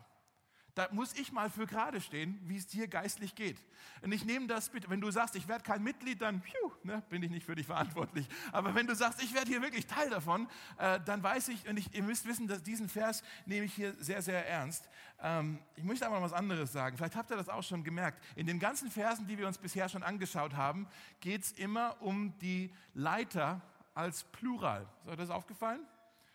Da 0.75 0.87
muss 0.91 1.13
ich 1.13 1.31
mal 1.31 1.51
für 1.51 1.67
gerade 1.67 2.01
stehen, 2.01 2.39
wie 2.45 2.57
es 2.57 2.65
dir 2.65 2.87
geistlich 2.87 3.35
geht. 3.35 3.57
Und 4.01 4.11
ich 4.11 4.25
nehme 4.25 4.47
das 4.47 4.69
bitte, 4.69 4.89
wenn 4.89 5.01
du 5.01 5.11
sagst, 5.11 5.35
ich 5.35 5.47
werde 5.47 5.63
kein 5.63 5.83
Mitglied, 5.83 6.21
dann 6.21 6.41
pfiuh, 6.41 6.71
ne, 6.83 7.03
bin 7.09 7.21
ich 7.21 7.29
nicht 7.29 7.45
für 7.45 7.53
dich 7.53 7.67
verantwortlich. 7.67 8.27
Aber 8.51 8.73
wenn 8.73 8.87
du 8.87 8.95
sagst, 8.95 9.21
ich 9.21 9.35
werde 9.35 9.49
hier 9.49 9.61
wirklich 9.61 9.85
Teil 9.85 10.09
davon, 10.09 10.47
äh, 10.79 10.99
dann 11.05 11.21
weiß 11.21 11.49
ich, 11.49 11.67
und 11.67 11.77
ich, 11.77 11.93
ihr 11.93 12.01
müsst 12.01 12.25
wissen, 12.25 12.47
dass 12.47 12.63
diesen 12.63 12.89
Vers 12.89 13.23
nehme 13.45 13.65
ich 13.65 13.73
hier 13.73 13.93
sehr, 13.99 14.23
sehr 14.23 14.47
ernst. 14.49 14.89
Ähm, 15.21 15.59
ich 15.75 15.83
möchte 15.83 16.07
aber 16.07 16.15
noch 16.15 16.23
was 16.23 16.33
anderes 16.33 16.71
sagen. 16.71 16.97
Vielleicht 16.97 17.15
habt 17.15 17.29
ihr 17.29 17.37
das 17.37 17.49
auch 17.49 17.63
schon 17.63 17.83
gemerkt. 17.83 18.23
In 18.35 18.47
den 18.47 18.59
ganzen 18.59 18.89
Versen, 18.89 19.27
die 19.27 19.37
wir 19.37 19.47
uns 19.47 19.59
bisher 19.59 19.87
schon 19.89 20.01
angeschaut 20.01 20.55
haben, 20.55 20.87
geht 21.19 21.43
es 21.43 21.51
immer 21.51 22.01
um 22.01 22.37
die 22.39 22.73
Leiter 22.95 23.61
als 23.93 24.23
Plural. 24.23 24.87
Ist 25.03 25.11
euch 25.11 25.17
das 25.17 25.29
aufgefallen? 25.29 25.81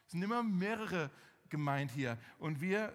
Es 0.07 0.12
sind 0.12 0.23
immer 0.23 0.45
mehrere 0.45 1.11
gemeint 1.49 1.90
hier. 1.90 2.16
Und 2.38 2.61
wir 2.61 2.92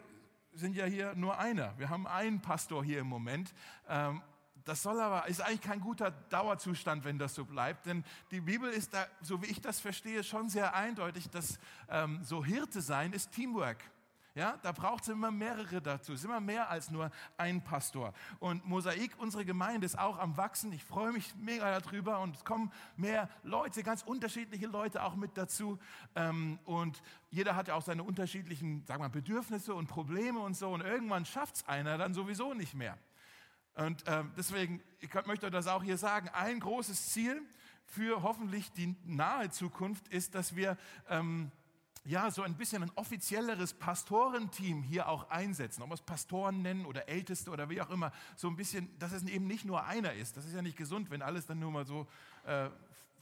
sind 0.53 0.75
ja 0.75 0.86
hier 0.86 1.15
nur 1.15 1.38
einer. 1.38 1.77
Wir 1.77 1.89
haben 1.89 2.07
einen 2.07 2.41
Pastor 2.41 2.83
hier 2.83 3.00
im 3.00 3.07
Moment. 3.07 3.53
Ähm, 3.88 4.22
das 4.65 4.81
soll 4.81 5.00
aber, 5.01 5.27
ist 5.27 5.41
eigentlich 5.41 5.62
kein 5.62 5.81
guter 5.81 6.12
Dauerzustand, 6.12 7.03
wenn 7.03 7.19
das 7.19 7.36
so 7.36 7.43
bleibt. 7.43 7.86
Denn 7.86 8.03
die 8.31 8.39
Bibel 8.39 8.69
ist 8.72 8.93
da, 8.93 9.07
so 9.22 9.41
wie 9.41 9.48
ich 9.48 9.62
das 9.62 9.79
verstehe, 9.79 10.24
schon 10.24 10.48
sehr 10.48 10.74
eindeutig, 10.74 11.29
dass 11.29 11.60
ähm, 11.89 12.24
so 12.24 12.45
Hirte 12.45 12.81
sein 12.81 13.12
ist 13.12 13.31
Teamwork. 13.31 13.83
Ja, 14.35 14.57
da 14.63 14.71
braucht 14.71 15.03
es 15.03 15.09
immer 15.09 15.29
mehrere 15.29 15.79
dazu. 15.79 16.13
Es 16.13 16.19
ist 16.19 16.25
immer 16.25 16.39
mehr 16.39 16.67
als 16.67 16.89
nur 16.89 17.11
ein 17.37 17.63
Pastor. 17.63 18.13
Und 18.39 18.65
Mosaik, 18.65 19.11
unsere 19.19 19.45
Gemeinde, 19.45 19.85
ist 19.85 19.99
auch 19.99 20.17
am 20.17 20.37
Wachsen. 20.37 20.71
Ich 20.71 20.83
freue 20.83 21.11
mich 21.11 21.35
mega 21.35 21.79
darüber 21.79 22.19
und 22.19 22.35
es 22.35 22.43
kommen 22.43 22.71
mehr 22.97 23.29
Leute, 23.43 23.83
ganz 23.83 24.01
unterschiedliche 24.01 24.65
Leute 24.65 25.03
auch 25.03 25.15
mit 25.15 25.37
dazu. 25.37 25.77
Ähm, 26.15 26.57
und 26.65 27.03
jeder 27.29 27.55
hat 27.55 27.67
ja 27.67 27.75
auch 27.75 27.83
seine 27.83 28.01
unterschiedlichen, 28.01 28.83
sagen 28.87 29.03
wir, 29.03 29.09
Bedürfnisse 29.09 29.75
und 29.75 29.85
Probleme 29.85 30.39
und 30.39 30.55
so. 30.55 30.71
Und 30.71 30.81
irgendwann 30.81 31.25
schafft 31.25 31.57
es 31.57 31.67
einer 31.67 31.99
dann 31.99 32.15
sowieso 32.15 32.55
nicht 32.55 32.73
mehr. 32.73 32.97
Und 33.75 34.03
ähm, 34.07 34.31
deswegen, 34.35 34.81
ich 34.99 35.13
möchte 35.27 35.51
das 35.51 35.67
auch 35.67 35.83
hier 35.83 35.97
sagen, 35.97 36.29
ein 36.29 36.59
großes 36.59 37.11
Ziel 37.11 37.39
für 37.85 38.23
hoffentlich 38.23 38.71
die 38.71 38.95
nahe 39.05 39.51
Zukunft 39.51 40.07
ist, 40.07 40.33
dass 40.33 40.55
wir 40.55 40.75
ähm, 41.07 41.51
ja, 42.05 42.29
so 42.31 42.41
ein 42.41 42.55
bisschen 42.55 42.83
ein 42.83 42.91
offizielleres 42.95 43.74
Pastorenteam 43.74 44.83
hier 44.83 45.07
auch 45.07 45.29
einsetzen, 45.29 45.81
ob 45.83 45.89
wir 45.89 45.93
es 45.93 46.01
Pastoren 46.01 46.62
nennen 46.62 46.86
oder 46.86 47.07
Älteste 47.07 47.50
oder 47.50 47.69
wie 47.69 47.81
auch 47.81 47.89
immer, 47.89 48.12
so 48.36 48.48
ein 48.48 48.55
bisschen, 48.55 48.89
dass 49.00 49.13
es 49.13 49.24
eben 49.24 49.48
nicht 49.48 49.63
nur 49.63 49.86
einer 49.86 50.13
ist. 50.13 50.36
Das 50.36 50.45
ist 50.45 50.53
ja 50.53 50.62
nicht 50.62 50.77
gesund, 50.77 51.10
wenn 51.10 51.22
alles 51.22 51.45
dann 51.45 51.60
nur 51.60 51.72
mal 51.72 51.86
so 51.86 52.07
äh, 52.45 52.69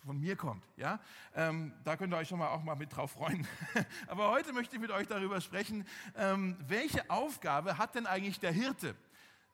von 0.05 0.19
mir 0.19 0.35
kommt. 0.35 0.63
Ja? 0.77 0.99
Ähm, 1.35 1.73
da 1.83 1.95
könnt 1.95 2.13
ihr 2.13 2.17
euch 2.17 2.27
schon 2.27 2.39
mal 2.39 2.49
auch 2.49 2.63
mal 2.63 2.75
mit 2.75 2.95
drauf 2.95 3.11
freuen. 3.11 3.47
Aber 4.07 4.31
heute 4.31 4.51
möchte 4.51 4.75
ich 4.75 4.81
mit 4.81 4.91
euch 4.91 5.07
darüber 5.07 5.41
sprechen, 5.41 5.85
ähm, 6.15 6.57
welche 6.67 7.07
Aufgabe 7.09 7.77
hat 7.77 7.93
denn 7.95 8.07
eigentlich 8.07 8.39
der 8.39 8.51
Hirte? 8.51 8.95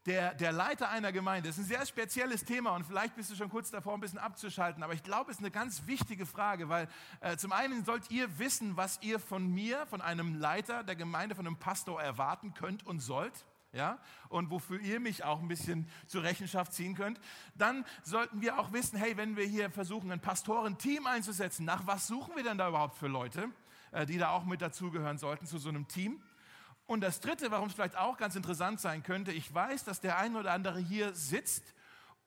Der, 0.08 0.34
der 0.34 0.54
Leiter 0.54 0.90
einer 0.90 1.12
Gemeinde. 1.12 1.50
Das 1.50 1.58
ist 1.58 1.66
ein 1.66 1.68
sehr 1.68 1.86
spezielles 1.86 2.46
Thema 2.46 2.72
und 2.72 2.86
vielleicht 2.86 3.16
bist 3.16 3.30
du 3.30 3.36
schon 3.36 3.50
kurz 3.50 3.70
davor, 3.70 3.94
ein 3.94 4.00
bisschen 4.00 4.20
abzuschalten, 4.20 4.82
aber 4.82 4.94
ich 4.94 5.04
glaube, 5.04 5.30
es 5.32 5.38
ist 5.38 5.44
eine 5.44 5.52
ganz 5.52 5.86
wichtige 5.86 6.26
Frage, 6.26 6.70
weil 6.70 6.88
äh, 7.20 7.36
zum 7.36 7.52
einen 7.52 7.84
sollt 7.84 8.10
ihr 8.10 8.40
wissen, 8.40 8.78
was 8.78 9.00
ihr 9.02 9.20
von 9.20 9.54
mir, 9.54 9.86
von 9.88 10.02
einem 10.02 10.36
Leiter 10.36 10.84
der 10.84 10.96
Gemeinde, 10.96 11.36
von 11.36 11.46
einem 11.46 11.58
Pastor 11.58 12.02
erwarten 12.02 12.54
könnt 12.54 12.86
und 12.86 13.02
sollt. 13.02 13.46
Ja, 13.74 14.00
und 14.30 14.50
wofür 14.50 14.80
ihr 14.80 15.02
mich 15.02 15.26
auch 15.26 15.42
ein 15.42 15.50
bisschen 15.50 15.90
zur 16.08 16.24
Rechenschaft 16.24 16.72
ziehen 16.72 16.96
könnt, 16.96 17.20
dann 17.56 17.86
sollten 18.02 18.40
wir 18.42 18.58
auch 18.58 18.72
wissen, 18.72 18.98
hey, 18.98 19.18
wenn 19.18 19.36
wir 19.36 19.44
hier 19.44 19.70
versuchen, 19.70 20.10
ein 20.10 20.22
Pastorenteam 20.22 21.06
einzusetzen, 21.06 21.66
nach 21.66 21.86
was 21.86 22.08
suchen 22.08 22.36
wir 22.38 22.44
denn 22.44 22.58
da 22.58 22.70
überhaupt 22.70 22.96
für 22.96 23.08
Leute, 23.08 23.50
äh, 23.92 24.06
die 24.06 24.18
da 24.18 24.30
auch 24.30 24.46
mit 24.46 24.62
dazugehören 24.62 25.18
sollten 25.18 25.46
zu 25.46 25.58
so 25.58 25.68
einem 25.68 25.86
Team? 25.88 26.24
Und 26.88 27.02
das 27.02 27.20
Dritte, 27.20 27.52
warum 27.52 27.68
es 27.68 27.74
vielleicht 27.74 27.98
auch 27.98 28.18
ganz 28.18 28.36
interessant 28.36 28.80
sein 28.80 29.04
könnte, 29.04 29.32
ich 29.32 29.54
weiß, 29.54 29.84
dass 29.84 30.00
der 30.00 30.18
eine 30.18 30.40
oder 30.40 30.54
andere 30.54 30.80
hier 30.80 31.14
sitzt 31.14 31.74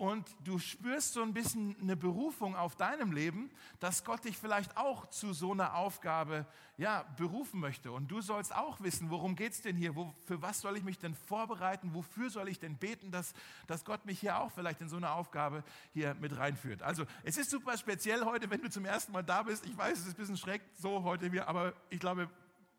und 0.01 0.27
du 0.45 0.59
spürst 0.59 1.13
so 1.13 1.21
ein 1.23 1.35
bisschen 1.35 1.77
eine 1.79 1.95
Berufung 1.95 2.57
auf 2.57 2.75
deinem 2.75 3.13
Leben, 3.13 3.51
dass 3.81 4.03
Gott 4.03 4.25
dich 4.25 4.39
vielleicht 4.39 4.75
auch 4.79 5.05
zu 5.11 5.35
so 5.35 5.53
einer 5.53 5.75
Aufgabe 5.75 6.47
ja, 6.79 7.05
berufen 7.19 7.61
möchte. 7.61 7.93
Und 7.93 8.09
du 8.09 8.23
sollst 8.23 8.55
auch 8.55 8.81
wissen, 8.81 9.11
worum 9.11 9.37
geht 9.37 9.53
es 9.53 9.61
denn 9.61 9.77
hier? 9.77 9.95
Wo, 9.97 10.15
für 10.25 10.41
was 10.41 10.63
soll 10.63 10.79
ich 10.79 10.85
mich 10.85 10.99
denn 10.99 11.15
vorbereiten? 11.15 11.93
Wofür 11.93 12.31
soll 12.31 12.49
ich 12.49 12.59
denn 12.59 12.79
beten, 12.79 13.11
dass, 13.11 13.35
dass 13.67 13.85
Gott 13.85 14.07
mich 14.07 14.21
hier 14.21 14.39
auch 14.39 14.51
vielleicht 14.51 14.81
in 14.81 14.89
so 14.89 14.97
eine 14.97 15.11
Aufgabe 15.11 15.65
hier 15.93 16.15
mit 16.15 16.35
reinführt? 16.35 16.83
Also 16.83 17.05
es 17.23 17.37
ist 17.37 17.51
super 17.51 17.77
speziell 17.77 18.25
heute, 18.25 18.49
wenn 18.49 18.63
du 18.63 18.71
zum 18.71 18.87
ersten 18.87 19.13
Mal 19.13 19.23
da 19.23 19.43
bist. 19.43 19.67
Ich 19.67 19.77
weiß, 19.77 19.99
es 19.99 20.07
ist 20.07 20.15
ein 20.15 20.17
bisschen 20.17 20.39
schräg 20.39 20.63
so 20.79 21.03
heute, 21.03 21.31
hier, 21.31 21.47
aber 21.47 21.75
ich 21.91 22.01
glaube, 22.01 22.31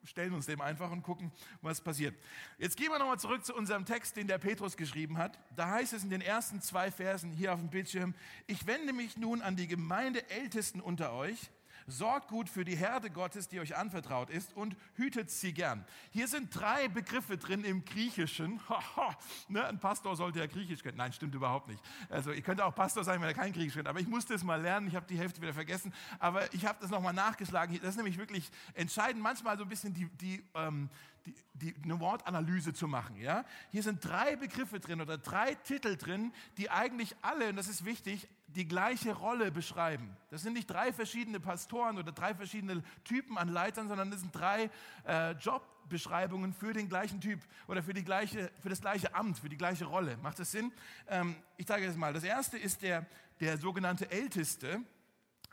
stellen 0.04 0.34
uns 0.34 0.46
dem 0.46 0.62
einfach 0.62 0.92
und 0.92 1.04
gucken, 1.04 1.32
was 1.62 1.82
passiert. 1.82 2.16
Jetzt 2.58 2.78
gehen 2.78 2.90
wir 2.90 3.00
nochmal 3.00 3.20
zurück 3.20 3.46
zu 3.46 3.56
unserem 3.56 3.86
Text, 3.86 4.16
den 4.18 4.28
der 4.28 4.38
Petrus 4.38 4.78
geschrieben 4.78 5.18
hat. 5.18 5.40
Da 5.56 5.70
heißt 5.70 5.94
es 5.94 6.04
in 6.04 6.10
den 6.10 6.22
ersten 6.22 6.62
zwei 6.62 6.92
Versen 6.92 7.32
hier 7.32 7.54
auf 7.54 7.60
dem 7.60 7.70
Bildschirm, 7.70 8.16
ich 8.48 8.66
wende 8.66 8.94
mich 8.94 9.18
nun 9.18 9.42
an 9.42 9.56
die 9.56 9.68
Gemeindeältesten 9.68 10.82
unter 10.82 11.14
euch 11.14 11.52
Sorgt 11.88 12.28
gut 12.28 12.50
für 12.50 12.66
die 12.66 12.76
Herde 12.76 13.10
Gottes, 13.10 13.48
die 13.48 13.60
euch 13.60 13.76
anvertraut 13.76 14.30
ist, 14.30 14.56
und 14.56 14.76
hütet 14.96 15.30
sie 15.30 15.54
gern. 15.54 15.86
Hier 16.12 16.28
sind 16.28 16.54
drei 16.54 16.88
Begriffe 16.88 17.38
drin 17.38 17.64
im 17.64 17.86
Griechischen. 17.86 18.60
ne, 19.48 19.66
ein 19.66 19.80
Pastor 19.80 20.16
sollte 20.16 20.40
ja 20.40 20.48
Griechisch 20.48 20.84
kennen. 20.84 20.98
Nein, 20.98 21.14
stimmt 21.14 21.36
überhaupt 21.36 21.68
nicht. 21.68 21.84
Also, 22.10 22.32
ihr 22.32 22.42
könnt 22.42 22.62
auch 22.62 22.76
Pastor 22.76 23.04
sein, 23.04 23.20
wenn 23.22 23.28
er 23.28 23.34
kein 23.34 23.54
Griechisch 23.54 23.74
kennt. 23.74 23.88
Aber 23.88 24.00
ich 24.00 24.08
musste 24.08 24.34
es 24.34 24.44
mal 24.44 24.62
lernen. 24.62 24.88
Ich 24.88 24.96
habe 24.96 25.06
die 25.08 25.18
Hälfte 25.18 25.42
wieder 25.42 25.54
vergessen. 25.54 25.94
Aber 26.20 26.54
ich 26.54 26.66
habe 26.66 26.78
das 26.82 26.90
nochmal 26.90 27.14
nachgeschlagen. 27.14 27.78
Das 27.82 27.92
ist 27.92 27.98
nämlich 27.98 28.18
wirklich 28.18 28.50
entscheidend, 28.74 29.22
manchmal 29.22 29.58
so 29.58 29.64
ein 29.64 29.70
bisschen 29.70 29.94
die, 29.94 30.06
die, 30.18 30.44
ähm, 30.56 30.90
die, 31.26 31.36
die, 31.54 31.76
eine 31.84 32.00
Wortanalyse 32.00 32.74
zu 32.74 32.88
machen. 32.88 33.16
Ja? 33.18 33.46
Hier 33.72 33.84
sind 33.84 34.04
drei 34.04 34.36
Begriffe 34.36 34.80
drin 34.80 35.02
oder 35.02 35.18
drei 35.18 35.56
Titel 35.56 35.96
drin, 35.98 36.34
die 36.58 36.70
eigentlich 36.70 37.16
alle, 37.22 37.50
und 37.50 37.56
das 37.56 37.68
ist 37.68 37.86
wichtig, 37.86 38.28
die 38.48 38.68
gleiche 38.68 39.14
Rolle 39.14 39.52
beschreiben. 39.52 40.16
Das 40.30 40.42
sind 40.42 40.54
nicht 40.54 40.70
drei 40.70 40.92
verschiedene 40.92 41.40
Pastoren 41.40 41.98
oder 41.98 42.12
drei 42.12 42.36
verschiedene 42.36 42.84
Typen 43.04 43.38
an 43.38 43.48
Leitern, 43.48 43.88
sondern 43.88 44.12
das 44.12 44.22
sind 44.22 44.36
drei 44.36 44.70
äh, 45.08 45.32
Jobbeschreibungen 45.32 46.54
für 46.54 46.74
den 46.74 46.90
gleichen 46.90 47.22
Typ 47.22 47.40
oder 47.68 47.82
für, 47.82 47.94
die 47.94 48.04
gleiche, 48.04 48.52
für 48.62 48.70
das 48.70 48.82
gleiche 48.82 49.16
Amt, 49.16 49.40
für 49.40 49.50
die 49.50 49.58
gleiche 49.58 49.86
Rolle. 49.86 50.18
Macht 50.18 50.40
das 50.40 50.52
Sinn? 50.52 50.72
Ähm, 51.08 51.36
ich 51.58 51.68
sage 51.68 51.86
es 51.86 51.96
mal. 51.96 52.14
Das 52.14 52.24
erste 52.24 52.58
ist 52.58 52.82
der, 52.82 53.06
der 53.40 53.58
sogenannte 53.58 54.10
Älteste, 54.12 54.82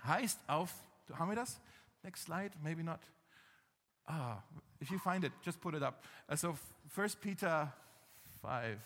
heißt 0.05 0.41
auf, 0.49 0.73
haben 1.13 1.29
wir 1.29 1.37
das? 1.37 1.61
Next 2.03 2.25
slide, 2.25 2.53
maybe 2.63 2.83
not. 2.83 3.01
Ah, 4.07 4.43
if 4.81 4.91
you 4.91 4.99
find 4.99 5.25
it, 5.25 5.33
just 5.45 5.61
put 5.61 5.75
it 5.75 5.83
up. 5.83 6.03
Also 6.27 6.57
1 6.95 7.17
Peter 7.21 7.73
5. 8.41 8.79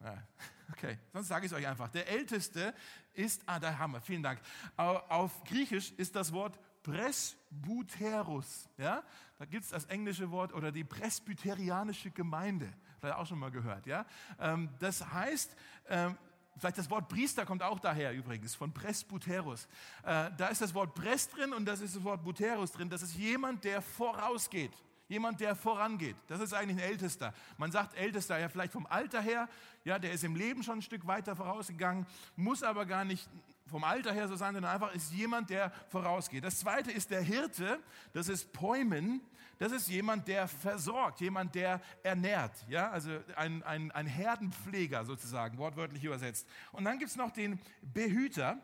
Ja, 0.00 0.22
okay, 0.72 0.98
sonst 1.12 1.28
sage 1.28 1.46
ich 1.46 1.52
es 1.52 1.58
euch 1.58 1.66
einfach. 1.66 1.88
Der 1.88 2.08
Älteste 2.08 2.74
ist, 3.14 3.42
ah, 3.46 3.60
da 3.60 3.78
haben 3.78 3.92
wir, 3.92 4.00
vielen 4.00 4.22
Dank. 4.22 4.40
Auf 4.76 5.44
Griechisch 5.44 5.92
ist 5.92 6.16
das 6.16 6.32
Wort 6.32 6.58
Presbyterus. 6.82 8.68
Ja? 8.78 9.02
Da 9.38 9.44
gibt 9.44 9.64
es 9.64 9.70
das 9.70 9.84
englische 9.86 10.30
Wort 10.30 10.52
oder 10.52 10.72
die 10.72 10.84
presbyterianische 10.84 12.10
Gemeinde. 12.10 12.72
Vielleicht 12.98 13.16
auch 13.16 13.26
schon 13.26 13.38
mal 13.38 13.50
gehört. 13.50 13.86
Ja? 13.86 14.06
Ähm, 14.38 14.68
das 14.78 15.12
heißt, 15.12 15.56
ähm, 15.88 16.16
Vielleicht 16.58 16.78
das 16.78 16.90
Wort 16.90 17.08
Priester 17.08 17.46
kommt 17.46 17.62
auch 17.62 17.80
daher 17.80 18.12
übrigens, 18.12 18.54
von 18.54 18.72
Presbyterus. 18.72 19.66
Äh, 20.02 20.30
da 20.36 20.48
ist 20.48 20.60
das 20.60 20.74
Wort 20.74 20.94
Prest 20.94 21.36
drin 21.36 21.52
und 21.52 21.64
das 21.64 21.80
ist 21.80 21.96
das 21.96 22.04
Wort 22.04 22.22
Buterus 22.22 22.72
drin. 22.72 22.90
Das 22.90 23.02
ist 23.02 23.16
jemand, 23.16 23.64
der 23.64 23.80
vorausgeht. 23.80 24.72
Jemand, 25.08 25.40
der 25.40 25.54
vorangeht. 25.54 26.16
Das 26.26 26.40
ist 26.40 26.54
eigentlich 26.54 26.78
ein 26.78 26.90
Ältester. 26.90 27.34
Man 27.58 27.70
sagt 27.70 27.94
Ältester 27.96 28.38
ja 28.38 28.48
vielleicht 28.48 28.72
vom 28.72 28.86
Alter 28.86 29.20
her, 29.20 29.48
ja, 29.84 29.98
der 29.98 30.12
ist 30.12 30.24
im 30.24 30.36
Leben 30.36 30.62
schon 30.62 30.78
ein 30.78 30.82
Stück 30.82 31.06
weiter 31.06 31.36
vorausgegangen, 31.36 32.06
muss 32.36 32.62
aber 32.62 32.86
gar 32.86 33.04
nicht 33.04 33.28
vom 33.72 33.84
Alter 33.84 34.12
her 34.12 34.28
so 34.28 34.36
sein, 34.36 34.54
sondern 34.54 34.72
einfach 34.72 34.94
ist 34.94 35.12
jemand, 35.12 35.50
der 35.50 35.72
vorausgeht. 35.88 36.44
Das 36.44 36.60
zweite 36.60 36.92
ist 36.92 37.10
der 37.10 37.22
Hirte, 37.22 37.80
das 38.12 38.28
ist 38.28 38.52
Poimen. 38.52 39.20
Das 39.58 39.70
ist 39.70 39.88
jemand, 39.88 40.26
der 40.26 40.48
versorgt, 40.48 41.20
jemand, 41.20 41.54
der 41.54 41.80
ernährt, 42.02 42.52
ja, 42.68 42.90
also 42.90 43.10
ein, 43.36 43.62
ein, 43.62 43.92
ein 43.92 44.06
Herdenpfleger 44.08 45.04
sozusagen, 45.04 45.56
wortwörtlich 45.56 46.02
übersetzt. 46.02 46.48
Und 46.72 46.84
dann 46.84 46.98
gibt 46.98 47.12
es 47.12 47.16
noch 47.16 47.30
den 47.30 47.60
Behüter, 47.80 48.58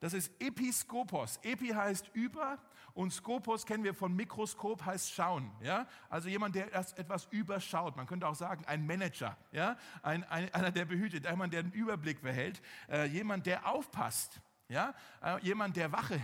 das 0.00 0.12
ist 0.12 0.32
Episkopos. 0.40 1.38
Epi 1.42 1.68
heißt 1.68 2.10
über 2.14 2.58
und 2.94 3.12
Skopos 3.12 3.66
kennen 3.66 3.84
wir 3.84 3.94
von 3.94 4.14
Mikroskop, 4.16 4.84
heißt 4.84 5.12
schauen. 5.12 5.50
Ja? 5.62 5.86
Also 6.08 6.28
jemand, 6.28 6.54
der 6.54 6.74
etwas 6.74 7.28
überschaut. 7.30 7.96
Man 7.96 8.06
könnte 8.06 8.26
auch 8.26 8.34
sagen, 8.34 8.64
ein 8.66 8.86
Manager, 8.86 9.36
ja? 9.52 9.76
ein, 10.02 10.24
ein, 10.24 10.52
einer, 10.52 10.72
der 10.72 10.86
behütet, 10.86 11.26
jemand, 11.28 11.52
der 11.52 11.60
einen 11.60 11.72
Überblick 11.72 12.22
behält, 12.22 12.60
äh, 12.90 13.06
jemand, 13.06 13.46
der 13.46 13.66
aufpasst, 13.66 14.40
ja? 14.70 14.94
Äh, 15.22 15.38
jemand, 15.44 15.76
der 15.76 15.92
Wache 15.92 16.20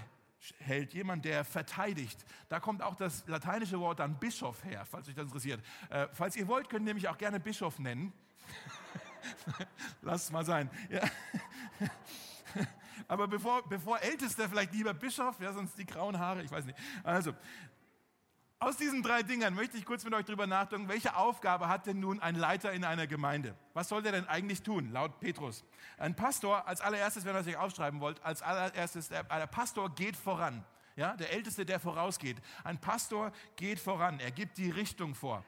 hält, 0.58 0.94
jemand, 0.94 1.24
der 1.24 1.44
verteidigt. 1.44 2.24
Da 2.48 2.60
kommt 2.60 2.82
auch 2.82 2.94
das 2.94 3.26
lateinische 3.26 3.78
Wort 3.80 3.98
dann 3.98 4.18
Bischof 4.18 4.64
her, 4.64 4.84
falls 4.84 5.08
euch 5.08 5.14
das 5.14 5.26
interessiert. 5.26 5.62
Äh, 5.90 6.06
falls 6.12 6.36
ihr 6.36 6.46
wollt, 6.48 6.68
könnt 6.68 6.82
ihr 6.82 6.86
nämlich 6.86 7.08
auch 7.08 7.18
gerne 7.18 7.40
Bischof 7.40 7.78
nennen. 7.78 8.12
Lass 10.02 10.24
es 10.24 10.30
mal 10.30 10.44
sein. 10.44 10.70
Ja. 10.88 11.02
Aber 13.08 13.28
bevor, 13.28 13.68
bevor 13.68 14.00
Ältester 14.00 14.48
vielleicht 14.48 14.72
lieber 14.72 14.94
Bischof, 14.94 15.38
ja, 15.40 15.52
sonst 15.52 15.76
die 15.78 15.86
grauen 15.86 16.18
Haare, 16.18 16.42
ich 16.42 16.50
weiß 16.50 16.64
nicht. 16.64 16.78
Also, 17.04 17.34
aus 18.58 18.76
diesen 18.76 19.02
drei 19.02 19.22
Dingern 19.22 19.54
möchte 19.54 19.76
ich 19.76 19.84
kurz 19.84 20.04
mit 20.04 20.14
euch 20.14 20.24
darüber 20.24 20.46
nachdenken, 20.46 20.88
welche 20.88 21.16
Aufgabe 21.16 21.68
hat 21.68 21.86
denn 21.86 22.00
nun 22.00 22.20
ein 22.20 22.36
Leiter 22.36 22.72
in 22.72 22.84
einer 22.84 23.06
Gemeinde? 23.06 23.54
Was 23.74 23.88
soll 23.88 24.02
der 24.02 24.12
denn 24.12 24.26
eigentlich 24.26 24.62
tun, 24.62 24.92
laut 24.92 25.20
Petrus? 25.20 25.64
Ein 25.98 26.16
Pastor, 26.16 26.66
als 26.66 26.80
allererstes, 26.80 27.24
wenn 27.24 27.34
ihr 27.34 27.38
das 27.38 27.46
euch 27.46 27.56
aufschreiben 27.56 28.00
wollt, 28.00 28.22
als 28.24 28.40
allererstes, 28.42 29.08
der, 29.08 29.24
der 29.24 29.46
Pastor 29.46 29.94
geht 29.94 30.16
voran. 30.16 30.64
Ja, 30.96 31.14
der 31.14 31.30
Älteste, 31.32 31.66
der 31.66 31.78
vorausgeht. 31.78 32.38
Ein 32.64 32.80
Pastor 32.80 33.30
geht 33.56 33.78
voran, 33.78 34.18
er 34.18 34.30
gibt 34.30 34.56
die 34.56 34.70
Richtung 34.70 35.14
vor. 35.14 35.44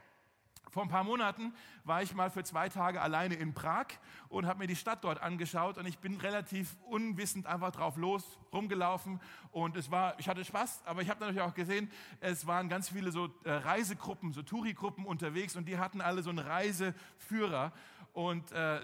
Vor 0.70 0.82
ein 0.82 0.88
paar 0.88 1.04
Monaten 1.04 1.54
war 1.84 2.02
ich 2.02 2.14
mal 2.14 2.30
für 2.30 2.44
zwei 2.44 2.68
Tage 2.68 3.00
alleine 3.00 3.34
in 3.34 3.54
Prag 3.54 3.86
und 4.28 4.46
habe 4.46 4.60
mir 4.60 4.66
die 4.66 4.76
Stadt 4.76 5.02
dort 5.02 5.22
angeschaut 5.22 5.78
und 5.78 5.86
ich 5.86 5.98
bin 5.98 6.16
relativ 6.16 6.76
unwissend 6.86 7.46
einfach 7.46 7.72
drauf 7.72 7.96
los 7.96 8.38
rumgelaufen 8.52 9.20
und 9.50 9.76
es 9.76 9.90
war, 9.90 10.18
ich 10.18 10.28
hatte 10.28 10.44
Spaß, 10.44 10.82
aber 10.84 11.02
ich 11.02 11.08
habe 11.10 11.20
natürlich 11.20 11.42
auch 11.42 11.54
gesehen, 11.54 11.90
es 12.20 12.46
waren 12.46 12.68
ganz 12.68 12.88
viele 12.90 13.12
so 13.12 13.30
äh, 13.44 13.50
Reisegruppen, 13.50 14.32
so 14.32 14.42
Touri-Gruppen 14.42 15.06
unterwegs 15.06 15.56
und 15.56 15.66
die 15.66 15.78
hatten 15.78 16.00
alle 16.00 16.22
so 16.22 16.30
einen 16.30 16.40
Reiseführer 16.40 17.72
und 18.12 18.52
äh, 18.52 18.80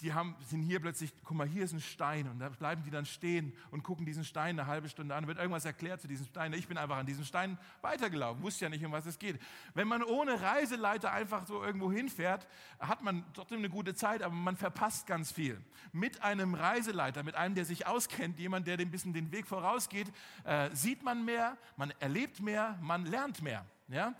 die 0.00 0.12
haben, 0.12 0.36
sind 0.46 0.62
hier 0.62 0.80
plötzlich, 0.80 1.12
guck 1.24 1.36
mal, 1.36 1.46
hier 1.46 1.64
ist 1.64 1.72
ein 1.72 1.80
Stein 1.80 2.28
und 2.28 2.38
da 2.38 2.48
bleiben 2.50 2.82
die 2.84 2.90
dann 2.90 3.04
stehen 3.04 3.52
und 3.70 3.82
gucken 3.82 4.06
diesen 4.06 4.24
Stein 4.24 4.58
eine 4.58 4.68
halbe 4.68 4.88
Stunde 4.88 5.14
an, 5.14 5.26
wird 5.26 5.38
irgendwas 5.38 5.64
erklärt 5.64 6.00
zu 6.00 6.06
diesem 6.06 6.26
Stein. 6.26 6.52
Ich 6.52 6.68
bin 6.68 6.78
einfach 6.78 6.96
an 6.96 7.06
diesem 7.06 7.24
Stein 7.24 7.58
weitergelaufen, 7.80 8.42
wusste 8.42 8.66
ja 8.66 8.68
nicht, 8.68 8.84
um 8.84 8.92
was 8.92 9.06
es 9.06 9.18
geht. 9.18 9.40
Wenn 9.74 9.88
man 9.88 10.04
ohne 10.04 10.40
Reiseleiter 10.40 11.12
einfach 11.12 11.46
so 11.46 11.62
irgendwo 11.62 11.90
hinfährt, 11.90 12.46
hat 12.78 13.02
man 13.02 13.24
trotzdem 13.34 13.58
eine 13.58 13.70
gute 13.70 13.94
Zeit, 13.94 14.22
aber 14.22 14.34
man 14.34 14.56
verpasst 14.56 15.06
ganz 15.06 15.32
viel. 15.32 15.60
Mit 15.92 16.22
einem 16.22 16.54
Reiseleiter, 16.54 17.24
mit 17.24 17.34
einem, 17.34 17.56
der 17.56 17.64
sich 17.64 17.86
auskennt, 17.86 18.38
jemand, 18.38 18.68
der 18.68 18.78
ein 18.78 18.90
bisschen 18.90 19.12
den 19.12 19.32
Weg 19.32 19.48
vorausgeht, 19.48 20.12
äh, 20.44 20.70
sieht 20.74 21.02
man 21.02 21.24
mehr, 21.24 21.58
man 21.76 21.92
erlebt 21.98 22.40
mehr, 22.40 22.78
man 22.80 23.04
lernt 23.04 23.42
mehr. 23.42 23.66
Ja? 23.88 24.14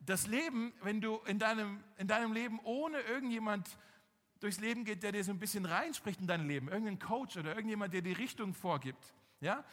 Das 0.00 0.26
Leben, 0.26 0.72
wenn 0.82 1.00
du 1.00 1.16
in 1.26 1.38
deinem, 1.38 1.82
in 1.96 2.06
deinem 2.06 2.32
Leben 2.32 2.60
ohne 2.62 3.00
irgendjemand 3.00 3.68
durchs 4.44 4.60
Leben 4.60 4.84
geht, 4.84 5.02
der 5.02 5.12
dir 5.12 5.24
so 5.24 5.32
ein 5.32 5.38
bisschen 5.38 5.64
reinspricht 5.64 6.20
in 6.20 6.26
dein 6.26 6.46
Leben, 6.46 6.68
irgendein 6.68 6.98
Coach 6.98 7.36
oder 7.36 7.54
irgendjemand, 7.54 7.94
der 7.94 8.02
die 8.02 8.12
Richtung 8.12 8.54
vorgibt, 8.54 9.14
ja, 9.40 9.64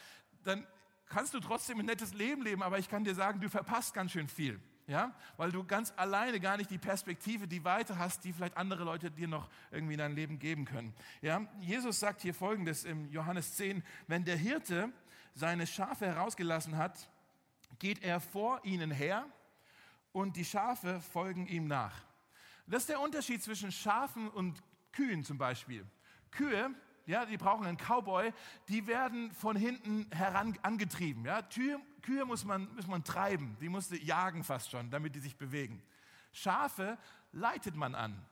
dann 0.44 0.66
kannst 1.06 1.34
du 1.34 1.40
trotzdem 1.40 1.78
ein 1.78 1.86
nettes 1.86 2.14
Leben 2.14 2.42
leben, 2.42 2.62
aber 2.62 2.78
ich 2.78 2.88
kann 2.88 3.04
dir 3.04 3.14
sagen, 3.14 3.40
du 3.40 3.48
verpasst 3.48 3.94
ganz 3.94 4.12
schön 4.12 4.28
viel. 4.28 4.60
Ja, 4.88 5.14
weil 5.36 5.52
du 5.52 5.62
ganz 5.62 5.92
alleine 5.96 6.40
gar 6.40 6.56
nicht 6.56 6.68
die 6.68 6.76
Perspektive, 6.76 7.46
die 7.46 7.64
Weite 7.64 7.98
hast, 7.98 8.24
die 8.24 8.32
vielleicht 8.32 8.56
andere 8.56 8.82
Leute 8.82 9.12
dir 9.12 9.28
noch 9.28 9.48
irgendwie 9.70 9.94
in 9.94 9.98
dein 10.00 10.16
Leben 10.16 10.40
geben 10.40 10.64
können. 10.64 10.92
Ja, 11.20 11.46
Jesus 11.60 12.00
sagt 12.00 12.20
hier 12.20 12.34
folgendes 12.34 12.82
im 12.82 13.08
Johannes 13.08 13.54
10, 13.54 13.84
wenn 14.08 14.24
der 14.24 14.36
Hirte 14.36 14.92
seine 15.34 15.68
Schafe 15.68 16.06
herausgelassen 16.06 16.76
hat, 16.76 17.08
geht 17.78 18.02
er 18.02 18.20
vor 18.20 18.60
ihnen 18.64 18.90
her 18.90 19.24
und 20.10 20.36
die 20.36 20.44
Schafe 20.44 21.00
folgen 21.00 21.46
ihm 21.46 21.68
nach. 21.68 21.94
Das 22.66 22.82
ist 22.82 22.88
der 22.88 23.00
Unterschied 23.00 23.42
zwischen 23.42 23.72
Schafen 23.72 24.28
und 24.30 24.62
Kühen 24.92 25.24
zum 25.24 25.38
Beispiel. 25.38 25.86
Kühe, 26.30 26.74
ja, 27.06 27.26
die 27.26 27.36
brauchen 27.36 27.66
einen 27.66 27.76
Cowboy, 27.76 28.32
die 28.68 28.86
werden 28.86 29.32
von 29.32 29.56
hinten 29.56 30.06
heran 30.12 30.56
angetrieben. 30.62 31.24
Ja. 31.24 31.42
Kühe, 31.42 32.24
muss, 32.24 32.44
man, 32.44 32.72
muss 32.74 32.86
man 32.86 33.04
treiben, 33.04 33.56
die 33.60 33.68
musste 33.68 33.96
jagen 33.96 34.44
fast 34.44 34.70
schon, 34.70 34.90
damit 34.90 35.14
die 35.14 35.20
sich 35.20 35.36
bewegen. 35.36 35.82
Schafe 36.32 36.98
leitet 37.32 37.76
man 37.76 37.94
an. 37.94 38.24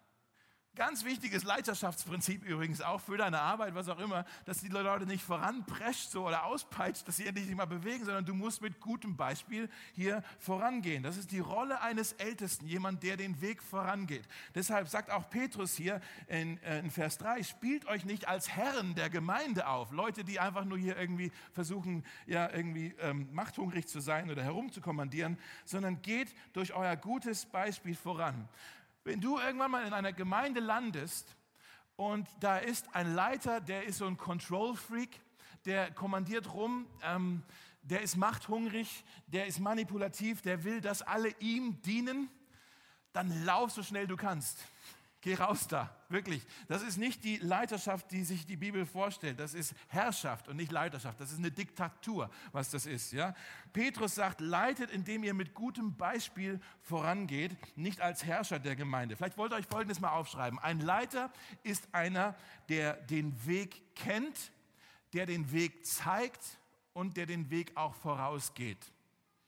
Ganz 0.80 1.04
wichtiges 1.04 1.44
Leiterschaftsprinzip 1.44 2.42
übrigens 2.42 2.80
auch 2.80 3.02
für 3.02 3.18
deine 3.18 3.38
Arbeit, 3.38 3.74
was 3.74 3.90
auch 3.90 3.98
immer, 3.98 4.24
dass 4.46 4.62
die 4.62 4.68
Leute 4.68 5.04
nicht 5.04 5.22
voranprescht 5.22 6.10
so 6.10 6.26
oder 6.26 6.46
auspeitscht, 6.46 7.06
dass 7.06 7.18
sie 7.18 7.26
endlich 7.26 7.44
sich 7.44 7.54
mal 7.54 7.66
bewegen, 7.66 8.06
sondern 8.06 8.24
du 8.24 8.32
musst 8.32 8.62
mit 8.62 8.80
gutem 8.80 9.14
Beispiel 9.14 9.68
hier 9.92 10.22
vorangehen. 10.38 11.02
Das 11.02 11.18
ist 11.18 11.32
die 11.32 11.38
Rolle 11.38 11.82
eines 11.82 12.14
Ältesten, 12.14 12.64
jemand, 12.64 13.02
der 13.02 13.18
den 13.18 13.42
Weg 13.42 13.62
vorangeht. 13.62 14.26
Deshalb 14.54 14.88
sagt 14.88 15.10
auch 15.10 15.28
Petrus 15.28 15.74
hier 15.74 16.00
in, 16.28 16.56
äh, 16.62 16.78
in 16.78 16.90
Vers 16.90 17.18
3, 17.18 17.42
spielt 17.42 17.86
euch 17.86 18.06
nicht 18.06 18.26
als 18.26 18.48
Herren 18.48 18.94
der 18.94 19.10
Gemeinde 19.10 19.68
auf. 19.68 19.92
Leute, 19.92 20.24
die 20.24 20.40
einfach 20.40 20.64
nur 20.64 20.78
hier 20.78 20.96
irgendwie 20.96 21.30
versuchen, 21.52 22.06
ja, 22.26 22.50
irgendwie 22.50 22.94
ähm, 23.00 23.28
machthungrig 23.34 23.86
zu 23.86 24.00
sein 24.00 24.30
oder 24.30 24.42
herumzukommandieren, 24.42 25.36
sondern 25.66 26.00
geht 26.00 26.34
durch 26.54 26.72
euer 26.72 26.96
gutes 26.96 27.44
Beispiel 27.44 27.94
voran. 27.94 28.48
Wenn 29.02 29.20
du 29.20 29.38
irgendwann 29.38 29.70
mal 29.70 29.86
in 29.86 29.94
einer 29.94 30.12
Gemeinde 30.12 30.60
landest 30.60 31.34
und 31.96 32.28
da 32.40 32.58
ist 32.58 32.94
ein 32.94 33.14
Leiter, 33.14 33.60
der 33.60 33.84
ist 33.84 33.98
so 33.98 34.06
ein 34.06 34.18
Control-Freak, 34.18 35.20
der 35.64 35.90
kommandiert 35.92 36.52
rum, 36.52 36.86
ähm, 37.02 37.42
der 37.82 38.02
ist 38.02 38.16
machthungrig, 38.16 39.04
der 39.26 39.46
ist 39.46 39.58
manipulativ, 39.58 40.42
der 40.42 40.64
will, 40.64 40.82
dass 40.82 41.00
alle 41.00 41.30
ihm 41.38 41.80
dienen, 41.80 42.28
dann 43.14 43.44
lauf 43.46 43.70
so 43.70 43.82
schnell 43.82 44.06
du 44.06 44.16
kannst. 44.16 44.58
Geh 45.22 45.34
raus 45.34 45.68
da, 45.68 45.94
wirklich. 46.08 46.46
Das 46.66 46.80
ist 46.80 46.96
nicht 46.96 47.24
die 47.24 47.36
Leiterschaft, 47.36 48.10
die 48.10 48.24
sich 48.24 48.46
die 48.46 48.56
Bibel 48.56 48.86
vorstellt. 48.86 49.38
Das 49.38 49.52
ist 49.52 49.74
Herrschaft 49.88 50.48
und 50.48 50.56
nicht 50.56 50.72
Leiterschaft. 50.72 51.20
Das 51.20 51.30
ist 51.30 51.38
eine 51.38 51.50
Diktatur, 51.50 52.30
was 52.52 52.70
das 52.70 52.86
ist. 52.86 53.12
Ja? 53.12 53.34
Petrus 53.74 54.14
sagt, 54.14 54.40
leitet, 54.40 54.90
indem 54.90 55.22
ihr 55.22 55.34
mit 55.34 55.52
gutem 55.52 55.94
Beispiel 55.94 56.58
vorangeht, 56.80 57.54
nicht 57.76 58.00
als 58.00 58.24
Herrscher 58.24 58.58
der 58.58 58.76
Gemeinde. 58.76 59.14
Vielleicht 59.14 59.36
wollt 59.36 59.52
ihr 59.52 59.56
euch 59.56 59.66
Folgendes 59.66 60.00
mal 60.00 60.12
aufschreiben. 60.12 60.58
Ein 60.58 60.80
Leiter 60.80 61.30
ist 61.64 61.94
einer, 61.94 62.34
der 62.70 62.94
den 62.94 63.46
Weg 63.46 63.94
kennt, 63.94 64.52
der 65.12 65.26
den 65.26 65.52
Weg 65.52 65.84
zeigt 65.84 66.58
und 66.94 67.18
der 67.18 67.26
den 67.26 67.50
Weg 67.50 67.76
auch 67.76 67.94
vorausgeht. 67.94 68.90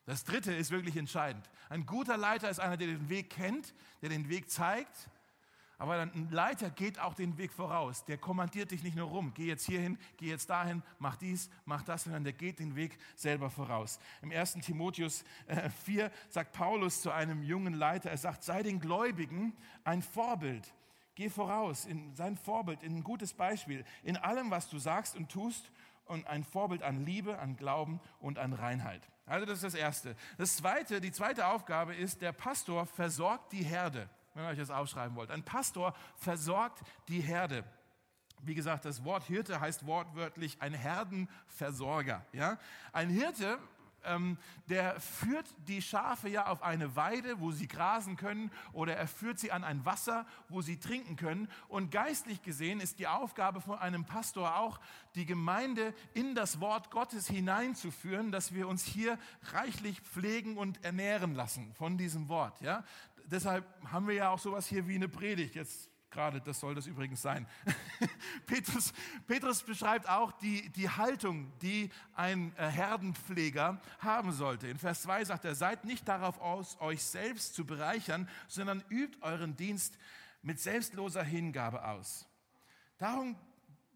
Das 0.04 0.24
Dritte 0.24 0.52
ist 0.52 0.70
wirklich 0.70 0.96
entscheidend. 0.96 1.48
Ein 1.70 1.86
guter 1.86 2.18
Leiter 2.18 2.50
ist 2.50 2.60
einer, 2.60 2.76
der 2.76 2.88
den 2.88 3.08
Weg 3.08 3.30
kennt, 3.30 3.72
der 4.02 4.10
den 4.10 4.28
Weg 4.28 4.50
zeigt 4.50 5.08
aber 5.82 5.94
ein 5.94 6.28
Leiter 6.30 6.70
geht 6.70 7.00
auch 7.00 7.12
den 7.12 7.36
Weg 7.38 7.52
voraus. 7.52 8.04
Der 8.04 8.16
kommandiert 8.16 8.70
dich 8.70 8.84
nicht 8.84 8.94
nur 8.94 9.08
rum, 9.08 9.32
geh 9.34 9.46
jetzt 9.46 9.66
hierhin, 9.66 9.98
geh 10.16 10.28
jetzt 10.28 10.48
dahin, 10.48 10.80
mach 11.00 11.16
dies, 11.16 11.50
mach 11.64 11.82
das, 11.82 12.04
sondern 12.04 12.22
der 12.22 12.34
geht 12.34 12.60
den 12.60 12.76
Weg 12.76 12.96
selber 13.16 13.50
voraus. 13.50 13.98
Im 14.22 14.30
1. 14.30 14.52
Timotheus 14.64 15.24
4 15.82 16.04
äh, 16.04 16.10
sagt 16.28 16.52
Paulus 16.52 17.02
zu 17.02 17.10
einem 17.10 17.42
jungen 17.42 17.74
Leiter, 17.74 18.10
er 18.10 18.16
sagt, 18.16 18.44
sei 18.44 18.62
den 18.62 18.78
Gläubigen 18.78 19.56
ein 19.82 20.02
Vorbild. 20.02 20.72
Geh 21.16 21.28
voraus, 21.28 21.84
in 21.84 22.14
sein 22.14 22.36
Vorbild, 22.36 22.84
in 22.84 22.98
ein 22.98 23.02
gutes 23.02 23.34
Beispiel, 23.34 23.84
in 24.04 24.16
allem, 24.16 24.52
was 24.52 24.68
du 24.68 24.78
sagst 24.78 25.16
und 25.16 25.32
tust 25.32 25.72
und 26.04 26.28
ein 26.28 26.44
Vorbild 26.44 26.84
an 26.84 27.04
Liebe, 27.04 27.40
an 27.40 27.56
Glauben 27.56 27.98
und 28.20 28.38
an 28.38 28.52
Reinheit. 28.52 29.02
Also 29.26 29.46
das 29.46 29.56
ist 29.56 29.64
das 29.64 29.74
Erste. 29.74 30.14
Das 30.38 30.56
Zweite, 30.58 31.00
die 31.00 31.10
zweite 31.10 31.48
Aufgabe 31.48 31.92
ist, 31.92 32.22
der 32.22 32.30
Pastor 32.30 32.86
versorgt 32.86 33.50
die 33.50 33.64
Herde 33.64 34.08
wenn 34.34 34.44
ihr 34.44 34.50
euch 34.50 34.58
das 34.58 34.70
aufschreiben 34.70 35.16
wollt. 35.16 35.30
Ein 35.30 35.44
Pastor 35.44 35.94
versorgt 36.16 36.82
die 37.08 37.20
Herde. 37.20 37.64
Wie 38.40 38.54
gesagt, 38.54 38.84
das 38.84 39.04
Wort 39.04 39.24
Hirte 39.24 39.60
heißt 39.60 39.86
wortwörtlich 39.86 40.60
ein 40.60 40.74
Herdenversorger. 40.74 42.24
Ja? 42.32 42.58
Ein 42.92 43.08
Hirte 43.08 43.58
ähm, 44.04 44.38
der 44.68 45.00
führt 45.00 45.46
die 45.68 45.82
Schafe 45.82 46.28
ja 46.28 46.46
auf 46.46 46.62
eine 46.62 46.96
Weide, 46.96 47.40
wo 47.40 47.52
sie 47.52 47.68
grasen 47.68 48.16
können, 48.16 48.50
oder 48.72 48.96
er 48.96 49.06
führt 49.06 49.38
sie 49.38 49.52
an 49.52 49.64
ein 49.64 49.84
Wasser, 49.84 50.26
wo 50.48 50.62
sie 50.62 50.78
trinken 50.78 51.16
können. 51.16 51.48
Und 51.68 51.90
geistlich 51.90 52.42
gesehen 52.42 52.80
ist 52.80 52.98
die 52.98 53.06
Aufgabe 53.06 53.60
von 53.60 53.78
einem 53.78 54.04
Pastor 54.04 54.56
auch, 54.56 54.80
die 55.14 55.26
Gemeinde 55.26 55.94
in 56.14 56.34
das 56.34 56.60
Wort 56.60 56.90
Gottes 56.90 57.28
hineinzuführen, 57.28 58.32
dass 58.32 58.54
wir 58.54 58.68
uns 58.68 58.84
hier 58.84 59.18
reichlich 59.52 60.00
pflegen 60.00 60.56
und 60.56 60.82
ernähren 60.84 61.34
lassen 61.34 61.72
von 61.74 61.98
diesem 61.98 62.28
Wort. 62.28 62.60
Ja? 62.60 62.84
Deshalb 63.26 63.64
haben 63.90 64.06
wir 64.06 64.14
ja 64.14 64.30
auch 64.30 64.38
sowas 64.38 64.66
hier 64.66 64.86
wie 64.86 64.96
eine 64.96 65.08
Predigt. 65.08 65.54
Jetzt 65.54 65.90
gerade, 66.12 66.40
das 66.40 66.60
soll 66.60 66.74
das 66.74 66.86
übrigens 66.86 67.22
sein. 67.22 67.46
Petrus, 68.46 68.92
Petrus 69.26 69.62
beschreibt 69.62 70.08
auch 70.08 70.30
die, 70.32 70.68
die 70.70 70.88
Haltung, 70.88 71.50
die 71.60 71.90
ein 72.14 72.54
äh, 72.56 72.68
Herdenpfleger 72.68 73.80
haben 73.98 74.30
sollte. 74.30 74.68
In 74.68 74.78
Vers 74.78 75.02
2 75.02 75.24
sagt 75.24 75.44
er, 75.44 75.54
seid 75.54 75.84
nicht 75.84 76.06
darauf 76.06 76.40
aus, 76.40 76.80
euch 76.80 77.02
selbst 77.02 77.54
zu 77.54 77.64
bereichern, 77.64 78.28
sondern 78.46 78.84
übt 78.90 79.18
euren 79.22 79.56
Dienst 79.56 79.98
mit 80.42 80.60
selbstloser 80.60 81.24
Hingabe 81.24 81.84
aus. 81.86 82.28
Darum 82.98 83.36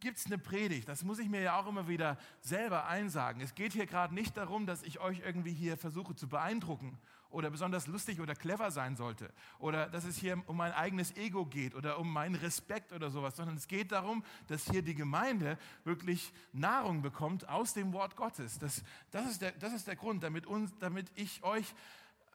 gibt 0.01 0.19
es 0.19 0.27
eine 0.27 0.39
Predigt. 0.39 0.89
Das 0.89 1.05
muss 1.05 1.19
ich 1.19 1.29
mir 1.29 1.41
ja 1.41 1.59
auch 1.59 1.67
immer 1.67 1.89
wieder 1.89 2.19
selber 2.41 2.87
einsagen. 2.87 3.41
Es 3.41 3.55
geht 3.55 3.73
hier 3.73 3.87
gerade 3.87 4.15
nicht 4.15 4.37
darum, 4.37 4.67
dass 4.67 4.83
ich 4.83 5.01
euch 5.01 5.21
irgendwie 5.21 5.53
hier 5.53 5.77
versuche 5.77 6.15
zu 6.15 6.29
beeindrucken 6.29 6.99
oder 7.31 7.51
besonders 7.51 7.87
lustig 7.87 8.21
oder 8.21 8.35
clever 8.35 8.71
sein 8.71 8.97
sollte 8.97 9.33
oder 9.59 9.89
dass 9.89 10.05
es 10.05 10.17
hier 10.17 10.43
um 10.47 10.57
mein 10.57 10.73
eigenes 10.73 11.17
Ego 11.17 11.47
geht 11.47 11.75
oder 11.75 11.99
um 11.99 12.13
meinen 12.13 12.35
Respekt 12.35 12.93
oder 12.93 13.11
sowas, 13.11 13.37
sondern 13.37 13.57
es 13.57 13.69
geht 13.69 13.93
darum, 13.93 14.25
dass 14.47 14.65
hier 14.65 14.83
die 14.83 14.95
Gemeinde 14.95 15.59
wirklich 15.85 16.33
Nahrung 16.53 17.03
bekommt 17.03 17.49
aus 17.49 17.75
dem 17.75 17.93
Wort 17.93 18.17
Gottes. 18.17 18.59
Das, 18.59 18.83
das, 19.11 19.31
ist, 19.31 19.43
der, 19.43 19.53
das 19.53 19.73
ist 19.73 19.87
der 19.87 19.97
Grund, 19.97 20.23
damit, 20.23 20.47
uns, 20.47 20.73
damit 20.79 21.11
ich 21.15 21.43
euch, 21.43 21.75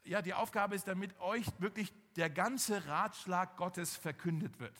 ja, 0.04 0.22
die 0.22 0.34
Aufgabe 0.34 0.74
ist, 0.74 0.88
damit 0.88 1.18
euch 1.20 1.46
wirklich 1.58 1.92
der 2.16 2.30
ganze 2.30 2.86
Ratschlag 2.86 3.56
Gottes 3.56 3.96
verkündet 3.96 4.58
wird 4.60 4.74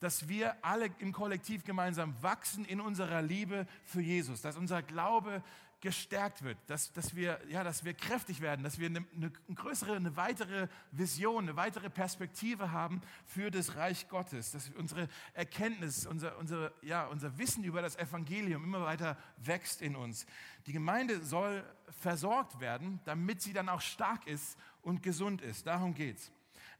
dass 0.00 0.28
wir 0.28 0.62
alle 0.62 0.90
im 0.98 1.14
Kollektiv 1.14 1.64
gemeinsam 1.64 2.14
wachsen 2.20 2.66
in 2.66 2.78
unserer 2.78 3.22
Liebe 3.22 3.66
für 3.86 4.02
Jesus, 4.02 4.42
dass 4.42 4.58
unser 4.58 4.82
Glaube 4.82 5.42
gestärkt 5.84 6.42
wird, 6.42 6.56
dass, 6.66 6.94
dass, 6.94 7.14
wir, 7.14 7.38
ja, 7.46 7.62
dass 7.62 7.84
wir 7.84 7.92
kräftig 7.92 8.40
werden, 8.40 8.64
dass 8.64 8.78
wir 8.78 8.86
eine, 8.86 9.04
eine 9.14 9.30
größere, 9.54 9.96
eine 9.96 10.16
weitere 10.16 10.68
Vision, 10.92 11.44
eine 11.44 11.56
weitere 11.56 11.90
Perspektive 11.90 12.72
haben 12.72 13.02
für 13.26 13.50
das 13.50 13.76
Reich 13.76 14.08
Gottes, 14.08 14.52
dass 14.52 14.70
unsere 14.70 15.08
Erkenntnis, 15.34 16.06
unser, 16.06 16.38
unser, 16.38 16.72
ja, 16.80 17.04
unser 17.08 17.36
Wissen 17.36 17.64
über 17.64 17.82
das 17.82 17.96
Evangelium 17.96 18.64
immer 18.64 18.80
weiter 18.80 19.18
wächst 19.36 19.82
in 19.82 19.94
uns. 19.94 20.24
Die 20.66 20.72
Gemeinde 20.72 21.22
soll 21.22 21.62
versorgt 22.00 22.60
werden, 22.60 23.00
damit 23.04 23.42
sie 23.42 23.52
dann 23.52 23.68
auch 23.68 23.82
stark 23.82 24.26
ist 24.26 24.56
und 24.80 25.02
gesund 25.02 25.42
ist. 25.42 25.66
Darum 25.66 25.92
geht's. 25.92 26.32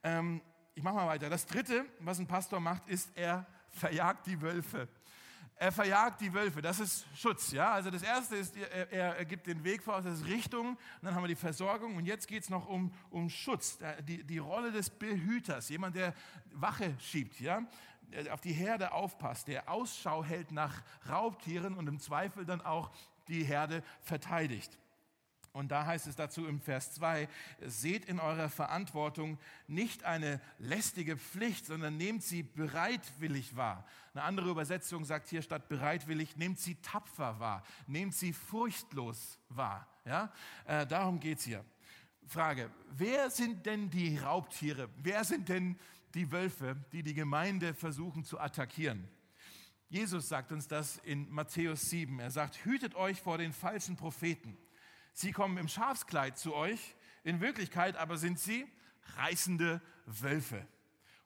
Ähm, 0.03 0.41
ich 0.75 0.83
mache 0.83 0.95
mal 0.95 1.07
weiter. 1.07 1.29
Das 1.29 1.45
Dritte, 1.45 1.85
was 2.01 2.19
ein 2.19 2.27
Pastor 2.27 2.59
macht, 2.59 2.89
ist, 2.89 3.11
er 3.17 3.47
verjagt 3.69 4.27
die 4.27 4.41
Wölfe. 4.41 4.89
Er 5.57 5.71
verjagt 5.71 6.21
die 6.21 6.33
Wölfe, 6.35 6.61
das 6.61 6.81
ist 6.81 7.07
Schutz. 7.15 7.53
Ja? 7.53 7.73
Also 7.73 7.91
das 7.91 8.03
Erste 8.03 8.37
ist, 8.37 8.57
er, 8.57 9.17
er 9.17 9.25
gibt 9.25 9.47
den 9.47 9.63
Weg 9.63 9.83
voraus, 9.83 10.05
das 10.05 10.21
ist 10.21 10.27
Richtung, 10.27 10.71
und 10.71 10.79
dann 11.03 11.15
haben 11.15 11.23
wir 11.23 11.29
die 11.29 11.37
Versorgung 11.37 11.97
und 11.97 12.07
jetzt 12.07 12.27
geht 12.27 12.43
es 12.43 12.51
noch 12.51 12.67
um, 12.69 12.93
um 13.11 13.31
Schutz, 13.31 13.79
die, 14.07 14.25
die 14.25 14.39
Rolle 14.39 14.73
des 14.73 14.91
Behüters, 14.91 15.69
jemand, 15.69 15.95
der 15.95 16.13
Wache 16.53 16.95
schiebt. 16.99 17.41
Ja? 17.41 17.63
auf 18.31 18.41
die 18.41 18.53
Herde 18.53 18.93
aufpasst, 18.93 19.49
der 19.49 19.69
Ausschau 19.69 20.23
hält 20.25 20.53
nach 20.53 20.83
Raubtieren 21.09 21.75
und 21.75 21.89
im 21.89 21.99
Zweifel 21.99 22.45
dann 22.45 22.61
auch 22.61 22.91
die 23.29 23.45
Herde 23.45 23.83
verteidigt. 24.03 24.79
Und 25.55 25.69
da 25.69 25.87
heißt 25.87 26.09
es 26.09 26.17
dazu 26.17 26.49
im 26.49 26.61
Vers 26.61 26.95
2, 26.95 27.29
seht 27.61 28.07
in 28.07 28.19
eurer 28.19 28.49
Verantwortung 28.49 29.39
nicht 29.69 30.03
eine 30.03 30.41
lästige 30.59 31.17
Pflicht, 31.17 31.67
sondern 31.67 31.97
nehmt 31.97 32.25
sie 32.25 32.43
bereitwillig 32.43 33.55
wahr. 33.55 33.87
Eine 34.15 34.25
andere 34.25 34.51
Übersetzung 34.51 35.05
sagt 35.05 35.29
hier 35.29 35.43
statt 35.43 35.69
bereitwillig, 35.69 36.37
nehmt 36.37 36.59
sie 36.59 36.75
tapfer 36.83 37.39
wahr, 37.39 37.63
nehmt 37.87 38.17
sie 38.17 38.33
furchtlos 38.33 39.39
wahr. 39.49 39.87
Ja? 40.05 40.33
Äh, 40.67 40.89
darum 40.89 41.21
geht 41.21 41.39
es 41.39 41.45
hier. 41.45 41.65
Frage, 42.27 42.69
wer 42.91 43.31
sind 43.31 43.65
denn 43.65 43.89
die 43.91 44.19
Raubtiere? 44.19 44.89
Wer 44.97 45.23
sind 45.23 45.49
denn 45.49 45.79
die 46.15 46.33
Wölfe, 46.33 46.75
die 46.91 47.05
die 47.05 47.15
Gemeinde 47.15 47.75
versuchen 47.75 48.25
zu 48.25 48.41
attackieren? 48.41 49.09
Jesus 49.89 50.29
sagt 50.29 50.51
uns 50.51 50.67
das 50.67 50.99
in 51.05 51.31
Matthäus 51.31 51.91
7. 51.91 52.19
Er 52.19 52.33
sagt, 52.33 52.65
hütet 52.65 52.97
euch 52.97 53.21
vor 53.21 53.39
den 53.39 53.53
falschen 53.53 53.95
Propheten. 53.95 54.59
Sie 55.17 55.31
kommen 55.31 55.59
im 55.59 55.69
Schafskleid 55.69 56.37
zu 56.37 56.55
euch, 56.57 56.97
in 57.23 57.41
Wirklichkeit 57.41 57.97
aber 57.97 58.17
sind 58.17 58.41
sie 58.41 58.67
reißende 59.17 59.81
Wölfe. 60.07 60.67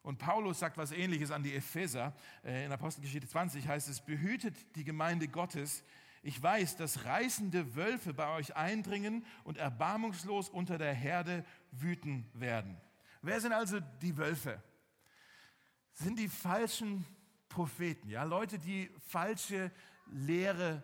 Und 0.02 0.18
Paulus 0.18 0.58
sagt 0.58 0.76
was 0.76 0.92
ähnliches 0.92 1.30
an 1.30 1.42
die 1.42 1.54
Epheser. 1.54 2.14
Äh, 2.44 2.66
in 2.66 2.72
Apostelgeschichte 2.72 3.26
20 3.26 3.66
heißt 3.66 3.88
es, 3.88 4.02
behütet 4.02 4.54
die 4.76 4.84
Gemeinde 4.84 5.26
Gottes. 5.26 5.84
Ich 6.22 6.40
weiß, 6.40 6.76
dass 6.76 7.06
reißende 7.06 7.76
Wölfe 7.76 8.12
bei 8.12 8.28
euch 8.36 8.54
eindringen 8.56 9.24
und 9.44 9.56
erbarmungslos 9.56 10.50
unter 10.50 10.76
der 10.76 10.92
Herde 10.92 11.44
wüten 11.70 12.30
werden. 12.34 12.78
Wer 13.22 13.40
sind 13.40 13.54
also 13.54 13.80
die 14.02 14.18
Wölfe? 14.18 14.62
Sind 15.94 16.18
die 16.18 16.28
falschen 16.28 17.06
Propheten, 17.48 18.10
ja, 18.10 18.24
Leute, 18.24 18.58
die 18.58 18.90
falsche 19.08 19.72
Lehre 20.06 20.82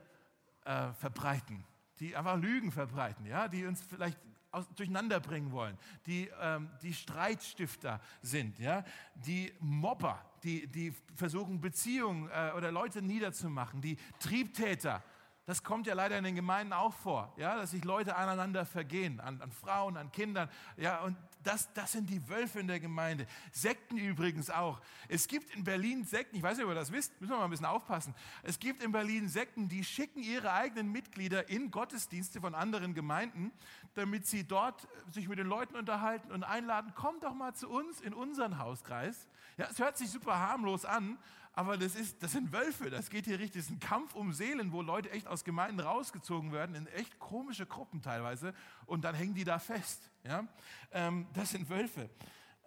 äh, 0.65 0.91
verbreiten 0.95 1.67
die 2.01 2.17
einfach 2.17 2.37
Lügen 2.37 2.73
verbreiten, 2.73 3.27
ja, 3.27 3.49
die 3.49 3.65
uns 3.65 3.83
vielleicht 3.83 4.19
aus, 4.51 4.69
durcheinander 4.77 5.21
bringen 5.21 5.53
wollen, 5.53 5.77
die, 6.07 6.31
ähm, 6.41 6.71
die 6.83 6.95
Streitstifter 6.95 8.01
sind, 8.23 8.59
ja, 8.59 8.85
die 9.15 9.53
Mobber, 9.61 10.25
die, 10.43 10.67
die 10.67 10.95
versuchen 11.17 11.61
Beziehungen 11.61 12.31
äh, 12.31 12.53
oder 12.57 12.71
Leute 12.71 13.03
niederzumachen, 13.03 13.81
die 13.81 13.97
Triebtäter, 14.21 15.03
das 15.47 15.63
kommt 15.63 15.87
ja 15.87 15.95
leider 15.95 16.17
in 16.17 16.25
den 16.25 16.37
Gemeinden 16.37 16.73
auch 16.73 16.95
vor, 16.95 17.35
ja, 17.37 17.57
dass 17.57 17.73
sich 17.73 17.85
Leute 17.85 18.17
aneinander 18.17 18.65
vergehen, 18.65 19.21
an, 19.21 19.43
an 19.43 19.53
Frauen, 19.53 19.97
an 19.97 20.11
Kindern. 20.11 20.49
Ja, 20.77 21.03
und 21.03 21.17
das, 21.45 21.73
das 21.75 21.93
sind 21.93 22.11
die 22.11 22.29
Wölfe 22.29 22.61
in 22.61 22.67
der 22.67 22.81
Gemeinde. 22.81 23.27
Sekten 23.53 23.97
übrigens 23.97 24.51
auch. 24.51 24.81
Es 25.09 25.29
gibt 25.29 25.55
in 25.55 25.65
Berlin 25.65 26.05
Sekten, 26.05 26.37
ich 26.37 26.43
weiß 26.43 26.57
nicht, 26.57 26.65
ob 26.65 26.73
ihr 26.73 26.75
das 26.75 26.91
wisst, 26.91 27.21
müssen 27.21 27.33
wir 27.33 27.39
mal 27.39 27.45
ein 27.45 27.51
bisschen 27.51 27.67
aufpassen. 27.67 28.15
Es 28.43 28.59
gibt 28.59 28.83
in 28.83 28.93
Berlin 28.93 29.29
Sekten, 29.29 29.69
die 29.69 29.85
schicken 29.85 30.23
ihre 30.23 30.53
eigenen 30.53 30.91
Mitglieder 30.91 31.49
in 31.49 31.71
Gottesdienste 31.71 32.41
von 32.41 32.55
anderen 32.55 32.95
Gemeinden, 32.95 33.53
damit 33.95 34.27
sie 34.27 34.45
dort 34.45 34.89
sich 35.11 35.29
mit 35.29 35.39
den 35.39 35.47
Leuten 35.47 35.77
unterhalten 35.77 36.33
und 36.33 36.43
einladen, 36.43 36.95
kommt 36.95 37.23
doch 37.23 37.35
mal 37.35 37.55
zu 37.55 37.69
uns 37.69 38.01
in 38.01 38.15
unseren 38.15 38.59
Hauskreis. 38.59 39.29
Ja, 39.57 39.69
es 39.71 39.79
hört 39.79 39.97
sich 39.97 40.11
super 40.11 40.39
harmlos 40.39 40.85
an, 40.85 41.19
aber 41.57 41.77
das, 41.77 41.95
ist, 41.95 42.23
das 42.23 42.33
sind 42.33 42.53
Wölfe, 42.53 42.91
das 42.91 43.11
geht 43.11 43.27
hier 43.27 43.39
richtig, 43.39 43.63
das 43.63 43.71
ist 43.71 43.77
ein 43.77 43.81
Kampf 43.81 44.15
um 44.15 44.33
Seelen, 44.33 44.73
wo 44.73 44.83
Leute 44.83 45.11
echt 45.11 45.27
aus 45.29 45.45
Gemeinden 45.45 45.81
rausgezogen 45.81 46.53
werden, 46.53 46.75
in 46.75 46.87
echt 46.89 47.19
komische 47.19 47.65
Gruppen 47.65 48.03
teilweise, 48.03 48.55
und 48.87 49.03
dann 49.05 49.15
hängen 49.15 49.35
die 49.35 49.45
da 49.45 49.59
fest. 49.59 50.11
Ja? 50.25 50.47
Ähm, 50.91 51.27
das 51.33 51.51
sind 51.51 51.69
Wölfe. 51.69 52.11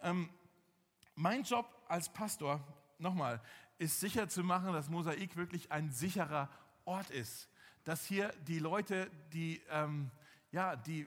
Ähm, 0.02 0.30
mein 1.14 1.42
Job 1.42 1.66
als 1.88 2.08
Pastor, 2.08 2.60
nochmal, 2.98 3.42
ist 3.78 4.00
sicher 4.00 4.28
zu 4.28 4.42
machen, 4.42 4.72
dass 4.72 4.88
Mosaik 4.88 5.36
wirklich 5.36 5.70
ein 5.70 5.90
sicherer 5.90 6.48
Ort 6.84 7.10
ist. 7.10 7.48
Dass 7.84 8.04
hier 8.04 8.32
die 8.46 8.58
Leute, 8.58 9.10
die, 9.32 9.62
ähm, 9.70 10.10
ja, 10.50 10.76
die 10.76 11.06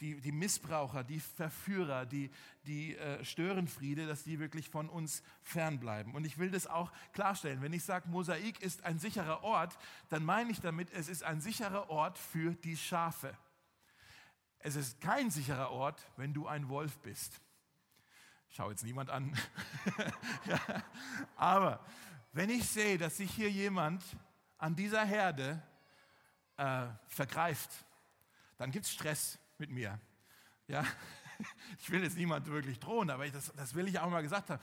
die, 0.00 0.20
die 0.20 0.32
Missbraucher, 0.32 1.02
die 1.02 1.20
Verführer, 1.20 2.06
die, 2.06 2.30
die 2.64 2.96
äh, 2.96 3.24
Störenfriede, 3.24 4.06
dass 4.06 4.22
die 4.22 4.38
wirklich 4.38 4.68
von 4.68 4.88
uns 4.88 5.22
fernbleiben. 5.42 6.14
Und 6.14 6.24
ich 6.24 6.38
will 6.38 6.50
das 6.50 6.66
auch 6.66 6.92
klarstellen. 7.12 7.62
Wenn 7.62 7.72
ich 7.72 7.84
sage, 7.84 8.08
Mosaik 8.08 8.60
ist 8.62 8.84
ein 8.84 8.98
sicherer 8.98 9.42
Ort, 9.42 9.76
dann 10.08 10.24
meine 10.24 10.50
ich 10.50 10.60
damit, 10.60 10.92
es 10.92 11.08
ist 11.08 11.24
ein 11.24 11.40
sicherer 11.40 11.90
Ort 11.90 12.18
für 12.18 12.54
die 12.54 12.76
Schafe. 12.76 13.36
Es 14.60 14.76
ist 14.76 15.00
kein 15.00 15.30
sicherer 15.30 15.70
Ort, 15.70 16.06
wenn 16.16 16.32
du 16.32 16.46
ein 16.46 16.68
Wolf 16.68 16.98
bist. 16.98 17.40
Schau 18.50 18.70
jetzt 18.70 18.84
niemand 18.84 19.10
an. 19.10 19.36
ja. 20.46 20.60
Aber 21.36 21.84
wenn 22.32 22.50
ich 22.50 22.68
sehe, 22.68 22.98
dass 22.98 23.16
sich 23.16 23.30
hier 23.30 23.50
jemand 23.50 24.02
an 24.58 24.74
dieser 24.74 25.04
Herde 25.04 25.62
äh, 26.56 26.86
vergreift, 27.06 27.70
dann 28.56 28.70
gibt 28.70 28.86
es 28.86 28.92
Stress 28.92 29.38
mit 29.58 29.70
mir. 29.70 30.00
Ja, 30.66 30.84
ich 31.78 31.90
will 31.90 32.02
jetzt 32.02 32.16
niemand 32.16 32.46
wirklich 32.46 32.78
drohen, 32.78 33.10
aber 33.10 33.26
ich, 33.26 33.32
das, 33.32 33.52
das, 33.56 33.74
will 33.74 33.88
ich 33.88 33.98
auch 33.98 34.10
mal 34.10 34.22
gesagt 34.22 34.50
haben. 34.50 34.60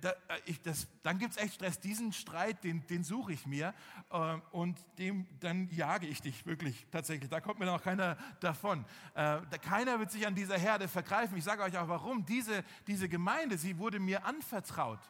Da, 0.00 0.10
äh, 0.10 0.14
ich, 0.44 0.60
das, 0.62 0.86
dann 1.02 1.18
gibt 1.18 1.32
es 1.32 1.38
echt 1.38 1.54
Stress. 1.54 1.80
Diesen 1.80 2.12
Streit, 2.12 2.64
den, 2.64 2.86
den 2.86 3.04
suche 3.04 3.32
ich 3.32 3.46
mir 3.46 3.74
äh, 4.10 4.36
und 4.52 4.78
dem, 4.98 5.26
dann 5.40 5.68
jage 5.70 6.06
ich 6.06 6.20
dich 6.20 6.46
wirklich 6.46 6.86
tatsächlich. 6.90 7.30
Da 7.30 7.40
kommt 7.40 7.58
mir 7.58 7.66
noch 7.66 7.82
keiner 7.82 8.16
davon. 8.40 8.84
Äh, 9.14 9.40
da, 9.50 9.58
keiner 9.60 9.98
wird 9.98 10.10
sich 10.10 10.26
an 10.26 10.34
dieser 10.34 10.58
Herde 10.58 10.88
vergreifen. 10.88 11.36
Ich 11.38 11.44
sage 11.44 11.62
euch 11.62 11.76
auch 11.78 11.88
warum. 11.88 12.24
Diese, 12.26 12.64
diese 12.86 13.08
Gemeinde, 13.08 13.58
sie 13.58 13.78
wurde 13.78 14.00
mir 14.00 14.24
anvertraut. 14.24 15.00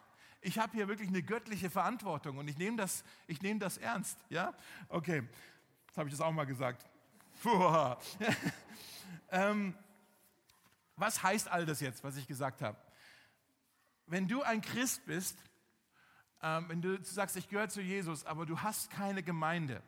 Ich 0.41 0.59
habe 0.59 0.73
hier 0.73 0.87
wirklich 0.87 1.09
eine 1.09 1.23
göttliche 1.23 1.69
Verantwortung 1.69 2.37
und 2.37 2.47
ich 2.47 2.57
nehme 2.57 2.77
das, 2.77 3.03
nehm 3.41 3.59
das 3.59 3.77
ernst. 3.77 4.17
Ja? 4.29 4.53
Okay, 4.87 5.23
jetzt 5.87 5.97
habe 5.97 6.07
ich 6.09 6.15
das 6.15 6.21
auch 6.21 6.31
mal 6.31 6.45
gesagt. 6.45 6.85
Puh. 7.41 7.95
Ähm, 9.29 9.77
was 10.95 11.21
heißt 11.21 11.49
all 11.49 11.65
das 11.65 11.79
jetzt, 11.79 12.03
was 12.03 12.17
ich 12.17 12.27
gesagt 12.27 12.61
habe? 12.61 12.77
Wenn 14.05 14.27
du 14.27 14.41
ein 14.41 14.61
Christ 14.61 15.05
bist, 15.05 15.37
ähm, 16.41 16.69
wenn 16.69 16.81
du 16.81 17.03
sagst, 17.03 17.35
ich 17.35 17.49
gehöre 17.49 17.69
zu 17.69 17.81
Jesus, 17.81 18.25
aber 18.25 18.45
du 18.45 18.61
hast 18.61 18.89
keine 18.89 19.23
Gemeinde, 19.23 19.81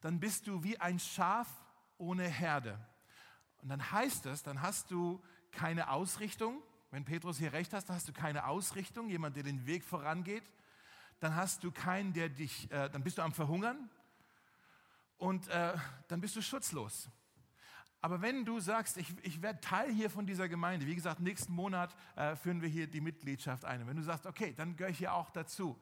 dann 0.00 0.20
bist 0.20 0.46
du 0.46 0.62
wie 0.62 0.78
ein 0.78 0.98
Schaf 0.98 1.48
ohne 1.98 2.24
Herde. 2.24 2.78
Und 3.62 3.68
dann 3.70 3.90
heißt 3.90 4.26
es, 4.26 4.42
dann 4.42 4.60
hast 4.60 4.90
du 4.90 5.22
keine 5.50 5.90
Ausrichtung. 5.90 6.62
Wenn 6.90 7.04
Petrus 7.04 7.38
hier 7.38 7.52
recht 7.52 7.72
hat, 7.72 7.88
dann 7.88 7.96
hast 7.96 8.08
du 8.08 8.12
keine 8.12 8.46
Ausrichtung, 8.46 9.08
jemand, 9.08 9.36
der 9.36 9.42
den 9.42 9.66
Weg 9.66 9.82
vorangeht. 9.82 10.44
Dann 11.20 11.34
hast 11.34 11.64
du 11.64 11.72
keinen, 11.72 12.12
der 12.12 12.28
dich, 12.28 12.70
äh, 12.70 12.90
dann 12.90 13.02
bist 13.02 13.18
du 13.18 13.22
am 13.22 13.32
Verhungern 13.32 13.88
und 15.16 15.48
äh, 15.48 15.74
dann 16.08 16.20
bist 16.20 16.36
du 16.36 16.42
schutzlos. 16.42 17.08
Aber 18.04 18.20
wenn 18.20 18.44
du 18.44 18.60
sagst, 18.60 18.98
ich, 18.98 19.14
ich 19.22 19.40
werde 19.40 19.62
Teil 19.62 19.90
hier 19.90 20.10
von 20.10 20.26
dieser 20.26 20.46
Gemeinde, 20.46 20.84
wie 20.84 20.94
gesagt, 20.94 21.20
nächsten 21.20 21.54
Monat 21.54 21.96
äh, 22.16 22.36
führen 22.36 22.60
wir 22.60 22.68
hier 22.68 22.86
die 22.86 23.00
Mitgliedschaft 23.00 23.64
ein. 23.64 23.86
Wenn 23.86 23.96
du 23.96 24.02
sagst, 24.02 24.26
okay, 24.26 24.52
dann 24.54 24.76
gehöre 24.76 24.90
ich 24.90 24.98
hier 24.98 25.14
auch 25.14 25.30
dazu, 25.30 25.74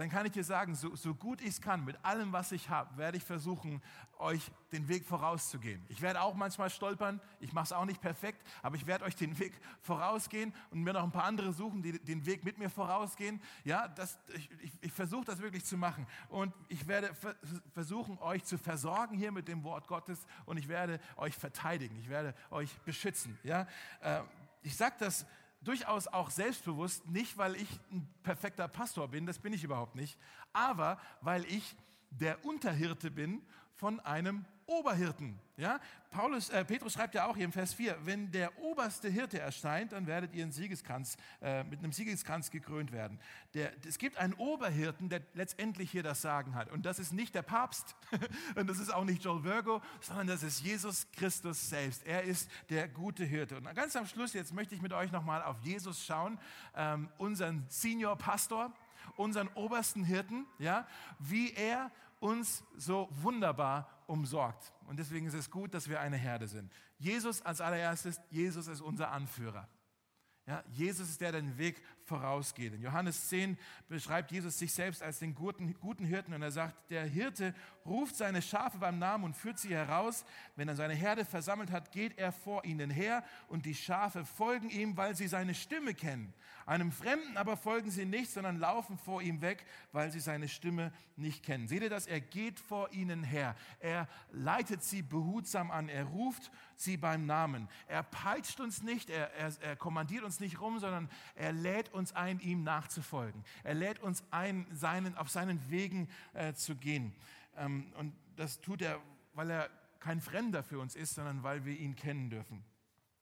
dann 0.00 0.08
kann 0.08 0.24
ich 0.24 0.32
dir 0.32 0.44
sagen, 0.44 0.74
so, 0.74 0.96
so 0.96 1.14
gut 1.14 1.42
ich 1.42 1.48
es 1.48 1.60
kann, 1.60 1.84
mit 1.84 2.02
allem, 2.02 2.32
was 2.32 2.52
ich 2.52 2.70
habe, 2.70 2.96
werde 2.96 3.18
ich 3.18 3.22
versuchen, 3.22 3.82
euch 4.18 4.50
den 4.72 4.88
Weg 4.88 5.04
vorauszugehen. 5.04 5.84
Ich 5.90 6.00
werde 6.00 6.22
auch 6.22 6.34
manchmal 6.34 6.70
stolpern, 6.70 7.20
ich 7.38 7.52
mache 7.52 7.64
es 7.64 7.72
auch 7.72 7.84
nicht 7.84 8.00
perfekt, 8.00 8.42
aber 8.62 8.76
ich 8.76 8.86
werde 8.86 9.04
euch 9.04 9.14
den 9.14 9.38
Weg 9.38 9.60
vorausgehen 9.82 10.54
und 10.70 10.82
mir 10.82 10.94
noch 10.94 11.02
ein 11.02 11.12
paar 11.12 11.24
andere 11.24 11.52
suchen, 11.52 11.82
die 11.82 11.98
den 11.98 12.24
Weg 12.24 12.44
mit 12.44 12.56
mir 12.56 12.70
vorausgehen. 12.70 13.42
Ja, 13.62 13.88
das, 13.88 14.18
ich, 14.34 14.48
ich, 14.62 14.72
ich 14.80 14.92
versuche 14.92 15.26
das 15.26 15.42
wirklich 15.42 15.66
zu 15.66 15.76
machen 15.76 16.06
und 16.30 16.54
ich 16.68 16.88
werde 16.88 17.14
versuchen, 17.74 18.16
euch 18.20 18.42
zu 18.44 18.56
versorgen 18.56 19.18
hier 19.18 19.32
mit 19.32 19.48
dem 19.48 19.64
Wort 19.64 19.86
Gottes 19.86 20.26
und 20.46 20.56
ich 20.56 20.68
werde 20.68 20.98
euch 21.16 21.36
verteidigen, 21.36 21.98
ich 21.98 22.08
werde 22.08 22.34
euch 22.50 22.74
beschützen. 22.86 23.38
Ja, 23.42 23.68
äh, 24.00 24.22
ich 24.62 24.78
sage 24.78 24.94
das 24.98 25.26
durchaus 25.62 26.08
auch 26.08 26.30
selbstbewusst, 26.30 27.06
nicht 27.08 27.36
weil 27.38 27.56
ich 27.56 27.68
ein 27.90 28.08
perfekter 28.22 28.68
Pastor 28.68 29.08
bin, 29.08 29.26
das 29.26 29.38
bin 29.38 29.52
ich 29.52 29.64
überhaupt 29.64 29.94
nicht, 29.94 30.18
aber 30.52 30.98
weil 31.20 31.44
ich 31.44 31.76
der 32.10 32.44
Unterhirte 32.44 33.10
bin 33.10 33.42
von 33.80 33.98
einem 34.00 34.44
Oberhirten. 34.66 35.40
Ja? 35.56 35.80
Paulus, 36.10 36.50
äh, 36.50 36.66
Petrus 36.66 36.92
schreibt 36.92 37.14
ja 37.14 37.24
auch 37.24 37.34
hier 37.34 37.46
im 37.46 37.52
Vers 37.52 37.72
4, 37.72 37.96
wenn 38.04 38.30
der 38.30 38.56
oberste 38.60 39.08
Hirte 39.08 39.40
erscheint, 39.40 39.92
dann 39.92 40.06
werdet 40.06 40.34
ihr 40.34 40.42
einen 40.42 40.52
Siegeskranz, 40.52 41.16
äh, 41.40 41.64
mit 41.64 41.78
einem 41.78 41.90
Siegeskranz 41.90 42.50
gekrönt 42.50 42.92
werden. 42.92 43.18
Der, 43.54 43.72
es 43.88 43.96
gibt 43.96 44.18
einen 44.18 44.34
Oberhirten, 44.34 45.08
der 45.08 45.22
letztendlich 45.32 45.90
hier 45.90 46.02
das 46.02 46.20
Sagen 46.20 46.54
hat. 46.54 46.70
Und 46.70 46.84
das 46.84 46.98
ist 46.98 47.14
nicht 47.14 47.34
der 47.34 47.40
Papst 47.40 47.96
und 48.54 48.68
das 48.68 48.78
ist 48.78 48.92
auch 48.92 49.04
nicht 49.04 49.24
Joel 49.24 49.44
Virgo, 49.44 49.80
sondern 50.02 50.26
das 50.26 50.42
ist 50.42 50.60
Jesus 50.60 51.10
Christus 51.12 51.70
selbst. 51.70 52.06
Er 52.06 52.24
ist 52.24 52.50
der 52.68 52.86
gute 52.86 53.24
Hirte. 53.24 53.56
Und 53.56 53.74
ganz 53.74 53.96
am 53.96 54.04
Schluss, 54.04 54.34
jetzt 54.34 54.52
möchte 54.52 54.74
ich 54.74 54.82
mit 54.82 54.92
euch 54.92 55.10
nochmal 55.10 55.42
auf 55.42 55.58
Jesus 55.62 56.04
schauen, 56.04 56.38
ähm, 56.76 57.08
unseren 57.16 57.64
Senior 57.70 58.18
Pastor, 58.18 58.74
unseren 59.16 59.48
obersten 59.54 60.04
Hirten, 60.04 60.44
ja, 60.58 60.86
wie 61.18 61.54
er 61.54 61.90
uns 62.20 62.62
so 62.76 63.08
wunderbar 63.10 64.04
umsorgt. 64.06 64.72
Und 64.86 64.98
deswegen 64.98 65.26
ist 65.26 65.34
es 65.34 65.50
gut, 65.50 65.74
dass 65.74 65.88
wir 65.88 66.00
eine 66.00 66.16
Herde 66.16 66.46
sind. 66.46 66.72
Jesus 66.98 67.42
als 67.42 67.60
allererstes, 67.60 68.20
Jesus 68.30 68.66
ist 68.68 68.80
unser 68.80 69.10
Anführer. 69.10 69.68
Ja, 70.46 70.64
Jesus 70.72 71.08
ist 71.08 71.20
der, 71.20 71.32
der 71.32 71.42
den 71.42 71.58
Weg 71.58 71.82
vorausgeht. 72.10 72.74
In 72.74 72.82
Johannes 72.82 73.28
10 73.28 73.56
beschreibt 73.88 74.32
Jesus 74.32 74.58
sich 74.58 74.72
selbst 74.72 75.00
als 75.00 75.20
den 75.20 75.32
guten, 75.32 75.72
guten 75.74 76.04
Hirten 76.04 76.34
und 76.34 76.42
er 76.42 76.50
sagt, 76.50 76.90
der 76.90 77.04
Hirte 77.04 77.54
ruft 77.86 78.16
seine 78.16 78.42
Schafe 78.42 78.78
beim 78.78 78.98
Namen 78.98 79.22
und 79.22 79.36
führt 79.36 79.60
sie 79.60 79.72
heraus. 79.72 80.24
Wenn 80.56 80.68
er 80.68 80.74
seine 80.74 80.94
Herde 80.94 81.24
versammelt 81.24 81.70
hat, 81.70 81.92
geht 81.92 82.18
er 82.18 82.32
vor 82.32 82.64
ihnen 82.64 82.90
her 82.90 83.22
und 83.46 83.64
die 83.64 83.76
Schafe 83.76 84.24
folgen 84.24 84.70
ihm, 84.70 84.96
weil 84.96 85.14
sie 85.14 85.28
seine 85.28 85.54
Stimme 85.54 85.94
kennen. 85.94 86.34
Einem 86.66 86.90
Fremden 86.90 87.36
aber 87.36 87.56
folgen 87.56 87.90
sie 87.90 88.04
nicht, 88.04 88.30
sondern 88.30 88.58
laufen 88.58 88.98
vor 88.98 89.22
ihm 89.22 89.40
weg, 89.40 89.64
weil 89.92 90.10
sie 90.10 90.20
seine 90.20 90.48
Stimme 90.48 90.92
nicht 91.16 91.44
kennen. 91.44 91.68
Seht 91.68 91.82
ihr 91.82 91.90
das? 91.90 92.06
Er 92.06 92.20
geht 92.20 92.58
vor 92.58 92.92
ihnen 92.92 93.22
her. 93.22 93.54
Er 93.78 94.08
leitet 94.30 94.82
sie 94.82 95.02
behutsam 95.02 95.70
an. 95.70 95.88
Er 95.88 96.04
ruft 96.04 96.50
sie 96.76 96.96
beim 96.96 97.26
Namen. 97.26 97.68
Er 97.86 98.02
peitscht 98.02 98.60
uns 98.60 98.82
nicht, 98.82 99.10
er, 99.10 99.32
er, 99.34 99.52
er 99.60 99.76
kommandiert 99.76 100.24
uns 100.24 100.40
nicht 100.40 100.60
rum, 100.60 100.78
sondern 100.78 101.10
er 101.34 101.52
lädt 101.52 101.92
uns 101.92 101.99
ein, 102.12 102.40
ihm 102.40 102.62
nachzufolgen. 102.64 103.44
Er 103.62 103.74
lädt 103.74 104.00
uns 104.00 104.24
ein, 104.30 104.66
seinen, 104.72 105.16
auf 105.16 105.30
seinen 105.30 105.70
Wegen 105.70 106.08
äh, 106.34 106.54
zu 106.54 106.74
gehen. 106.76 107.14
Ähm, 107.56 107.92
und 107.96 108.14
das 108.36 108.60
tut 108.60 108.82
er, 108.82 109.00
weil 109.34 109.50
er 109.50 109.70
kein 110.00 110.20
Fremder 110.20 110.62
für 110.62 110.78
uns 110.78 110.96
ist, 110.96 111.14
sondern 111.14 111.42
weil 111.42 111.64
wir 111.64 111.78
ihn 111.78 111.94
kennen 111.94 112.30
dürfen. 112.30 112.64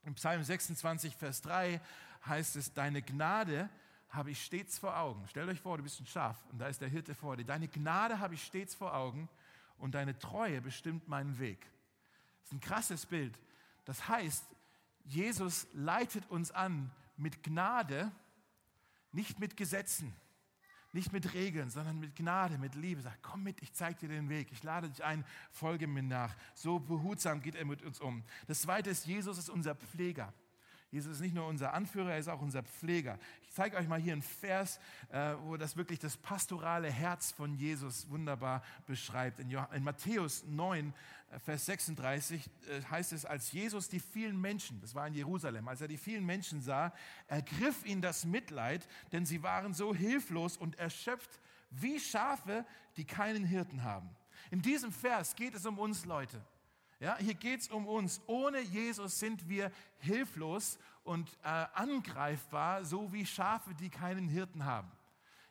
Im 0.04 0.14
Psalm 0.14 0.42
26, 0.42 1.16
Vers 1.16 1.42
3 1.42 1.80
heißt 2.26 2.56
es, 2.56 2.72
deine 2.72 3.02
Gnade 3.02 3.68
habe 4.10 4.30
ich 4.30 4.42
stets 4.42 4.78
vor 4.78 4.96
Augen. 4.96 5.26
Stellt 5.28 5.48
euch 5.48 5.60
vor, 5.60 5.76
du 5.76 5.82
bist 5.82 6.00
ein 6.00 6.06
Schaf 6.06 6.36
und 6.50 6.58
da 6.58 6.68
ist 6.68 6.80
der 6.80 6.88
Hirte 6.88 7.14
vor 7.14 7.36
dir. 7.36 7.44
Deine 7.44 7.68
Gnade 7.68 8.20
habe 8.20 8.34
ich 8.34 8.44
stets 8.44 8.74
vor 8.74 8.94
Augen 8.94 9.28
und 9.76 9.94
deine 9.94 10.18
Treue 10.18 10.60
bestimmt 10.60 11.08
meinen 11.08 11.38
Weg. 11.38 11.60
Das 12.40 12.48
ist 12.48 12.52
ein 12.52 12.60
krasses 12.60 13.06
Bild. 13.06 13.38
Das 13.84 14.08
heißt, 14.08 14.44
Jesus 15.04 15.66
leitet 15.72 16.30
uns 16.30 16.50
an 16.52 16.90
mit 17.16 17.42
Gnade, 17.42 18.10
nicht 19.18 19.40
mit 19.40 19.56
Gesetzen, 19.56 20.14
nicht 20.92 21.12
mit 21.12 21.34
Regeln, 21.34 21.70
sondern 21.70 21.98
mit 21.98 22.14
Gnade, 22.14 22.56
mit 22.56 22.76
Liebe. 22.76 23.02
Sagt, 23.02 23.20
komm 23.20 23.42
mit, 23.42 23.60
ich 23.62 23.72
zeige 23.72 23.98
dir 23.98 24.08
den 24.08 24.28
Weg. 24.28 24.52
Ich 24.52 24.62
lade 24.62 24.88
dich 24.88 25.02
ein, 25.02 25.24
folge 25.50 25.88
mir 25.88 26.04
nach. 26.04 26.36
So 26.54 26.78
behutsam 26.78 27.42
geht 27.42 27.56
er 27.56 27.64
mit 27.64 27.82
uns 27.82 28.00
um. 28.00 28.22
Das 28.46 28.62
zweite 28.62 28.90
ist, 28.90 29.06
Jesus 29.06 29.36
ist 29.36 29.50
unser 29.50 29.74
Pfleger. 29.74 30.32
Jesus 30.90 31.14
ist 31.14 31.20
nicht 31.20 31.34
nur 31.34 31.46
unser 31.46 31.74
Anführer, 31.74 32.12
er 32.12 32.18
ist 32.18 32.28
auch 32.28 32.40
unser 32.40 32.62
Pfleger. 32.62 33.18
Ich 33.42 33.50
zeige 33.50 33.76
euch 33.76 33.86
mal 33.86 34.00
hier 34.00 34.14
einen 34.14 34.22
Vers, 34.22 34.80
äh, 35.10 35.34
wo 35.42 35.58
das 35.58 35.76
wirklich 35.76 35.98
das 35.98 36.16
pastorale 36.16 36.90
Herz 36.90 37.30
von 37.30 37.54
Jesus 37.54 38.08
wunderbar 38.08 38.62
beschreibt. 38.86 39.38
In, 39.38 39.54
Matthäus 39.82 40.44
9, 40.46 40.94
äh, 41.30 41.38
Vers 41.40 41.66
36 41.66 42.48
äh, 42.68 42.82
heißt 42.90 43.12
es, 43.12 43.26
als 43.26 43.52
Jesus 43.52 43.90
die 43.90 44.00
vielen 44.00 44.40
Menschen, 44.40 44.80
das 44.80 44.94
war 44.94 45.06
in 45.06 45.14
Jerusalem, 45.14 45.68
als 45.68 45.82
er 45.82 45.88
die 45.88 45.98
vielen 45.98 46.24
Menschen 46.24 46.62
sah, 46.62 46.94
ergriff 47.26 47.84
ihn 47.84 48.00
das 48.00 48.24
Mitleid, 48.24 48.88
denn 49.12 49.26
sie 49.26 49.42
waren 49.42 49.74
so 49.74 49.94
hilflos 49.94 50.56
und 50.56 50.78
erschöpft 50.78 51.38
wie 51.70 52.00
Schafe, 52.00 52.64
die 52.96 53.04
keinen 53.04 53.44
Hirten 53.44 53.82
haben. 53.82 54.08
In 54.50 54.62
diesem 54.62 54.90
Vers 54.90 55.36
geht 55.36 55.54
es 55.54 55.66
um 55.66 55.78
uns, 55.78 56.06
Leute. 56.06 56.42
Ja, 57.00 57.16
hier 57.18 57.34
geht 57.34 57.60
es 57.60 57.68
um 57.68 57.86
uns. 57.86 58.20
Ohne 58.26 58.60
Jesus 58.60 59.20
sind 59.20 59.48
wir 59.48 59.70
hilflos 59.98 60.78
und 61.04 61.30
äh, 61.44 61.48
angreifbar, 61.74 62.84
so 62.84 63.12
wie 63.12 63.24
Schafe, 63.24 63.74
die 63.74 63.88
keinen 63.88 64.28
Hirten 64.28 64.64
haben. 64.64 64.90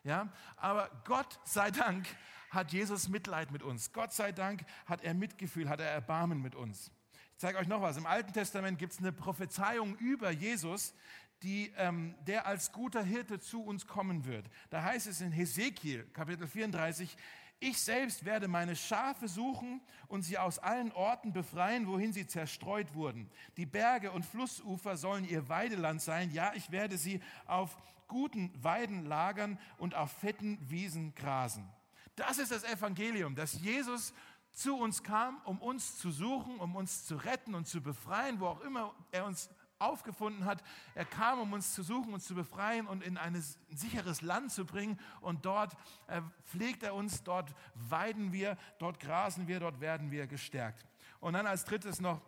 Ja, 0.04 0.28
aber 0.56 0.90
Gott 1.04 1.40
sei 1.44 1.70
Dank 1.70 2.06
hat 2.50 2.72
Jesus 2.72 3.08
Mitleid 3.08 3.50
mit 3.50 3.62
uns. 3.62 3.92
Gott 3.92 4.12
sei 4.12 4.32
Dank 4.32 4.64
hat 4.86 5.02
er 5.02 5.14
Mitgefühl, 5.14 5.68
hat 5.68 5.80
er 5.80 5.90
Erbarmen 5.90 6.40
mit 6.40 6.54
uns. 6.54 6.90
Ich 7.32 7.38
zeige 7.38 7.58
euch 7.58 7.68
noch 7.68 7.82
was. 7.82 7.96
Im 7.96 8.06
Alten 8.06 8.32
Testament 8.32 8.78
gibt 8.78 8.92
es 8.92 8.98
eine 8.98 9.12
Prophezeiung 9.12 9.96
über 9.96 10.30
Jesus, 10.30 10.94
die, 11.42 11.72
ähm, 11.76 12.14
der 12.26 12.46
als 12.46 12.72
guter 12.72 13.02
Hirte 13.02 13.38
zu 13.38 13.62
uns 13.62 13.86
kommen 13.86 14.24
wird. 14.24 14.48
Da 14.70 14.82
heißt 14.82 15.06
es 15.06 15.20
in 15.20 15.32
Hesekiel, 15.32 16.04
Kapitel 16.12 16.46
34, 16.46 17.16
ich 17.60 17.80
selbst 17.80 18.24
werde 18.24 18.46
meine 18.46 18.76
Schafe 18.76 19.26
suchen 19.26 19.80
und 20.06 20.22
sie 20.22 20.38
aus 20.38 20.58
allen 20.58 20.92
Orten 20.92 21.32
befreien, 21.32 21.86
wohin 21.88 22.12
sie 22.12 22.26
zerstreut 22.26 22.94
wurden. 22.94 23.30
Die 23.56 23.66
Berge 23.66 24.12
und 24.12 24.24
Flussufer 24.24 24.96
sollen 24.96 25.28
ihr 25.28 25.48
Weideland 25.48 26.00
sein. 26.00 26.30
Ja, 26.30 26.52
ich 26.54 26.70
werde 26.70 26.96
sie 26.98 27.20
auf 27.46 27.76
guten 28.06 28.52
Weiden 28.62 29.06
lagern 29.06 29.58
und 29.76 29.94
auf 29.94 30.12
fetten 30.12 30.58
Wiesen 30.70 31.14
grasen. 31.14 31.68
Das 32.14 32.38
ist 32.38 32.52
das 32.52 32.64
Evangelium, 32.64 33.34
dass 33.34 33.60
Jesus 33.60 34.14
zu 34.52 34.76
uns 34.76 35.02
kam, 35.02 35.40
um 35.44 35.60
uns 35.60 35.98
zu 35.98 36.10
suchen, 36.10 36.58
um 36.58 36.74
uns 36.74 37.04
zu 37.04 37.16
retten 37.16 37.54
und 37.54 37.66
zu 37.66 37.80
befreien, 37.80 38.40
wo 38.40 38.46
auch 38.46 38.60
immer 38.62 38.94
er 39.12 39.24
uns 39.24 39.50
aufgefunden 39.78 40.44
hat. 40.44 40.62
Er 40.94 41.04
kam, 41.04 41.40
um 41.40 41.52
uns 41.52 41.74
zu 41.74 41.82
suchen, 41.82 42.12
uns 42.12 42.26
zu 42.26 42.34
befreien 42.34 42.86
und 42.86 43.02
in 43.02 43.16
ein 43.16 43.42
sicheres 43.70 44.22
Land 44.22 44.52
zu 44.52 44.64
bringen. 44.64 44.98
Und 45.20 45.44
dort 45.44 45.76
äh, 46.06 46.22
pflegt 46.44 46.82
er 46.82 46.94
uns, 46.94 47.22
dort 47.22 47.54
weiden 47.74 48.32
wir, 48.32 48.56
dort 48.78 49.00
grasen 49.00 49.48
wir, 49.48 49.60
dort 49.60 49.80
werden 49.80 50.10
wir 50.10 50.26
gestärkt. 50.26 50.86
Und 51.20 51.34
dann 51.34 51.46
als 51.46 51.64
drittes 51.64 52.00
noch, 52.00 52.20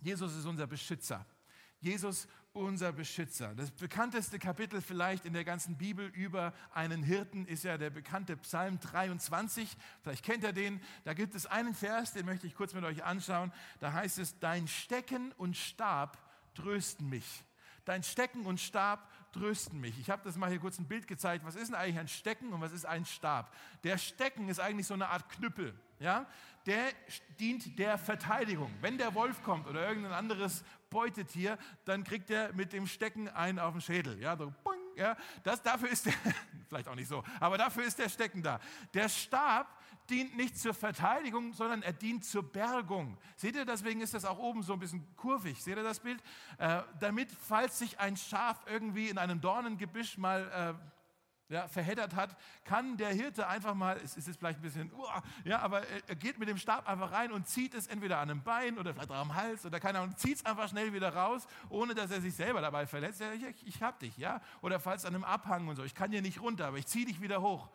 Jesus 0.00 0.34
ist 0.36 0.46
unser 0.46 0.66
Beschützer. 0.66 1.24
Jesus 1.80 2.26
unser 2.54 2.92
Beschützer. 2.92 3.52
Das 3.56 3.72
bekannteste 3.72 4.38
Kapitel 4.38 4.80
vielleicht 4.80 5.26
in 5.26 5.32
der 5.32 5.44
ganzen 5.44 5.76
Bibel 5.76 6.06
über 6.06 6.54
einen 6.72 7.02
Hirten 7.02 7.46
ist 7.46 7.64
ja 7.64 7.76
der 7.76 7.90
bekannte 7.90 8.36
Psalm 8.36 8.78
23. 8.78 9.76
Vielleicht 10.02 10.24
kennt 10.24 10.44
ihr 10.44 10.52
den. 10.52 10.80
Da 11.02 11.14
gibt 11.14 11.34
es 11.34 11.46
einen 11.46 11.74
Vers, 11.74 12.12
den 12.12 12.26
möchte 12.26 12.46
ich 12.46 12.54
kurz 12.54 12.72
mit 12.72 12.84
euch 12.84 13.02
anschauen. 13.02 13.52
Da 13.80 13.92
heißt 13.92 14.18
es, 14.18 14.38
dein 14.38 14.68
Stecken 14.68 15.32
und 15.32 15.56
Stab 15.56 16.16
trösten 16.54 17.08
mich. 17.08 17.44
Dein 17.84 18.02
Stecken 18.02 18.46
und 18.46 18.60
Stab 18.60 19.10
trösten 19.32 19.80
mich. 19.80 19.98
Ich 19.98 20.08
habe 20.08 20.22
das 20.24 20.36
mal 20.36 20.48
hier 20.48 20.58
kurz 20.58 20.78
ein 20.78 20.86
Bild 20.86 21.06
gezeigt. 21.06 21.44
Was 21.44 21.54
ist 21.54 21.68
denn 21.68 21.74
eigentlich 21.74 21.98
ein 21.98 22.08
Stecken 22.08 22.52
und 22.52 22.60
was 22.60 22.72
ist 22.72 22.86
ein 22.86 23.04
Stab? 23.04 23.52
Der 23.82 23.98
Stecken 23.98 24.48
ist 24.48 24.60
eigentlich 24.60 24.86
so 24.86 24.94
eine 24.94 25.08
Art 25.08 25.28
Knüppel. 25.28 25.74
Ja? 25.98 26.26
Der 26.66 26.86
dient 27.38 27.78
der 27.78 27.98
Verteidigung. 27.98 28.72
Wenn 28.80 28.96
der 28.96 29.14
Wolf 29.14 29.42
kommt 29.42 29.66
oder 29.66 29.86
irgendein 29.86 30.12
anderes 30.12 30.64
Beutetier, 30.88 31.58
dann 31.84 32.04
kriegt 32.04 32.30
er 32.30 32.52
mit 32.54 32.72
dem 32.72 32.86
Stecken 32.86 33.28
einen 33.28 33.58
auf 33.58 33.72
den 33.72 33.80
Schädel. 33.80 34.18
Ja, 34.20 34.36
so, 34.36 34.52
ja. 34.96 35.16
Das, 35.42 35.62
dafür 35.62 35.88
ist 35.90 36.06
der, 36.06 36.14
vielleicht 36.68 36.88
auch 36.88 36.94
nicht 36.94 37.08
so, 37.08 37.22
aber 37.40 37.58
dafür 37.58 37.84
ist 37.84 37.98
der 37.98 38.08
Stecken 38.08 38.42
da. 38.42 38.60
Der 38.92 39.08
Stab 39.08 39.66
dient 40.10 40.36
nicht 40.36 40.58
zur 40.58 40.74
Verteidigung, 40.74 41.52
sondern 41.52 41.82
er 41.82 41.92
dient 41.92 42.24
zur 42.24 42.42
Bergung. 42.42 43.16
Seht 43.36 43.56
ihr, 43.56 43.64
deswegen 43.64 44.00
ist 44.00 44.14
das 44.14 44.24
auch 44.24 44.38
oben 44.38 44.62
so 44.62 44.74
ein 44.74 44.78
bisschen 44.78 45.06
kurvig. 45.16 45.62
Seht 45.62 45.76
ihr 45.76 45.82
das 45.82 46.00
Bild? 46.00 46.22
Äh, 46.58 46.82
damit, 47.00 47.30
falls 47.30 47.78
sich 47.78 47.98
ein 47.98 48.16
Schaf 48.16 48.60
irgendwie 48.66 49.08
in 49.08 49.18
einem 49.18 49.40
Dornengebüsch 49.40 50.18
mal 50.18 50.76
äh, 50.78 50.93
ja, 51.48 51.68
verheddert 51.68 52.14
hat, 52.14 52.36
kann 52.64 52.96
der 52.96 53.10
Hirte 53.10 53.46
einfach 53.46 53.74
mal, 53.74 53.98
es 54.02 54.16
ist 54.16 54.38
vielleicht 54.38 54.58
ein 54.58 54.62
bisschen, 54.62 54.92
uh, 54.92 55.06
ja, 55.44 55.60
aber 55.60 55.86
er 55.86 56.14
geht 56.14 56.38
mit 56.38 56.48
dem 56.48 56.56
Stab 56.56 56.88
einfach 56.88 57.12
rein 57.12 57.32
und 57.32 57.46
zieht 57.46 57.74
es 57.74 57.86
entweder 57.86 58.18
an 58.18 58.30
einem 58.30 58.42
Bein 58.42 58.78
oder 58.78 58.94
vielleicht 58.94 59.10
am 59.10 59.34
Hals 59.34 59.66
oder 59.66 59.78
keine 59.78 59.98
Ahnung, 59.98 60.16
zieht 60.16 60.38
es 60.38 60.46
einfach 60.46 60.68
schnell 60.68 60.92
wieder 60.92 61.14
raus, 61.14 61.46
ohne 61.68 61.94
dass 61.94 62.10
er 62.10 62.20
sich 62.20 62.34
selber 62.34 62.60
dabei 62.60 62.86
verletzt. 62.86 63.20
Ja, 63.20 63.32
ich, 63.32 63.66
ich 63.66 63.82
hab 63.82 63.98
dich, 64.00 64.16
ja. 64.16 64.40
Oder 64.62 64.80
falls 64.80 65.04
an 65.04 65.14
einem 65.14 65.24
Abhang 65.24 65.68
und 65.68 65.76
so, 65.76 65.84
ich 65.84 65.94
kann 65.94 66.10
hier 66.10 66.22
nicht 66.22 66.40
runter, 66.40 66.66
aber 66.66 66.78
ich 66.78 66.86
ziehe 66.86 67.06
dich 67.06 67.20
wieder 67.20 67.42
hoch. 67.42 67.68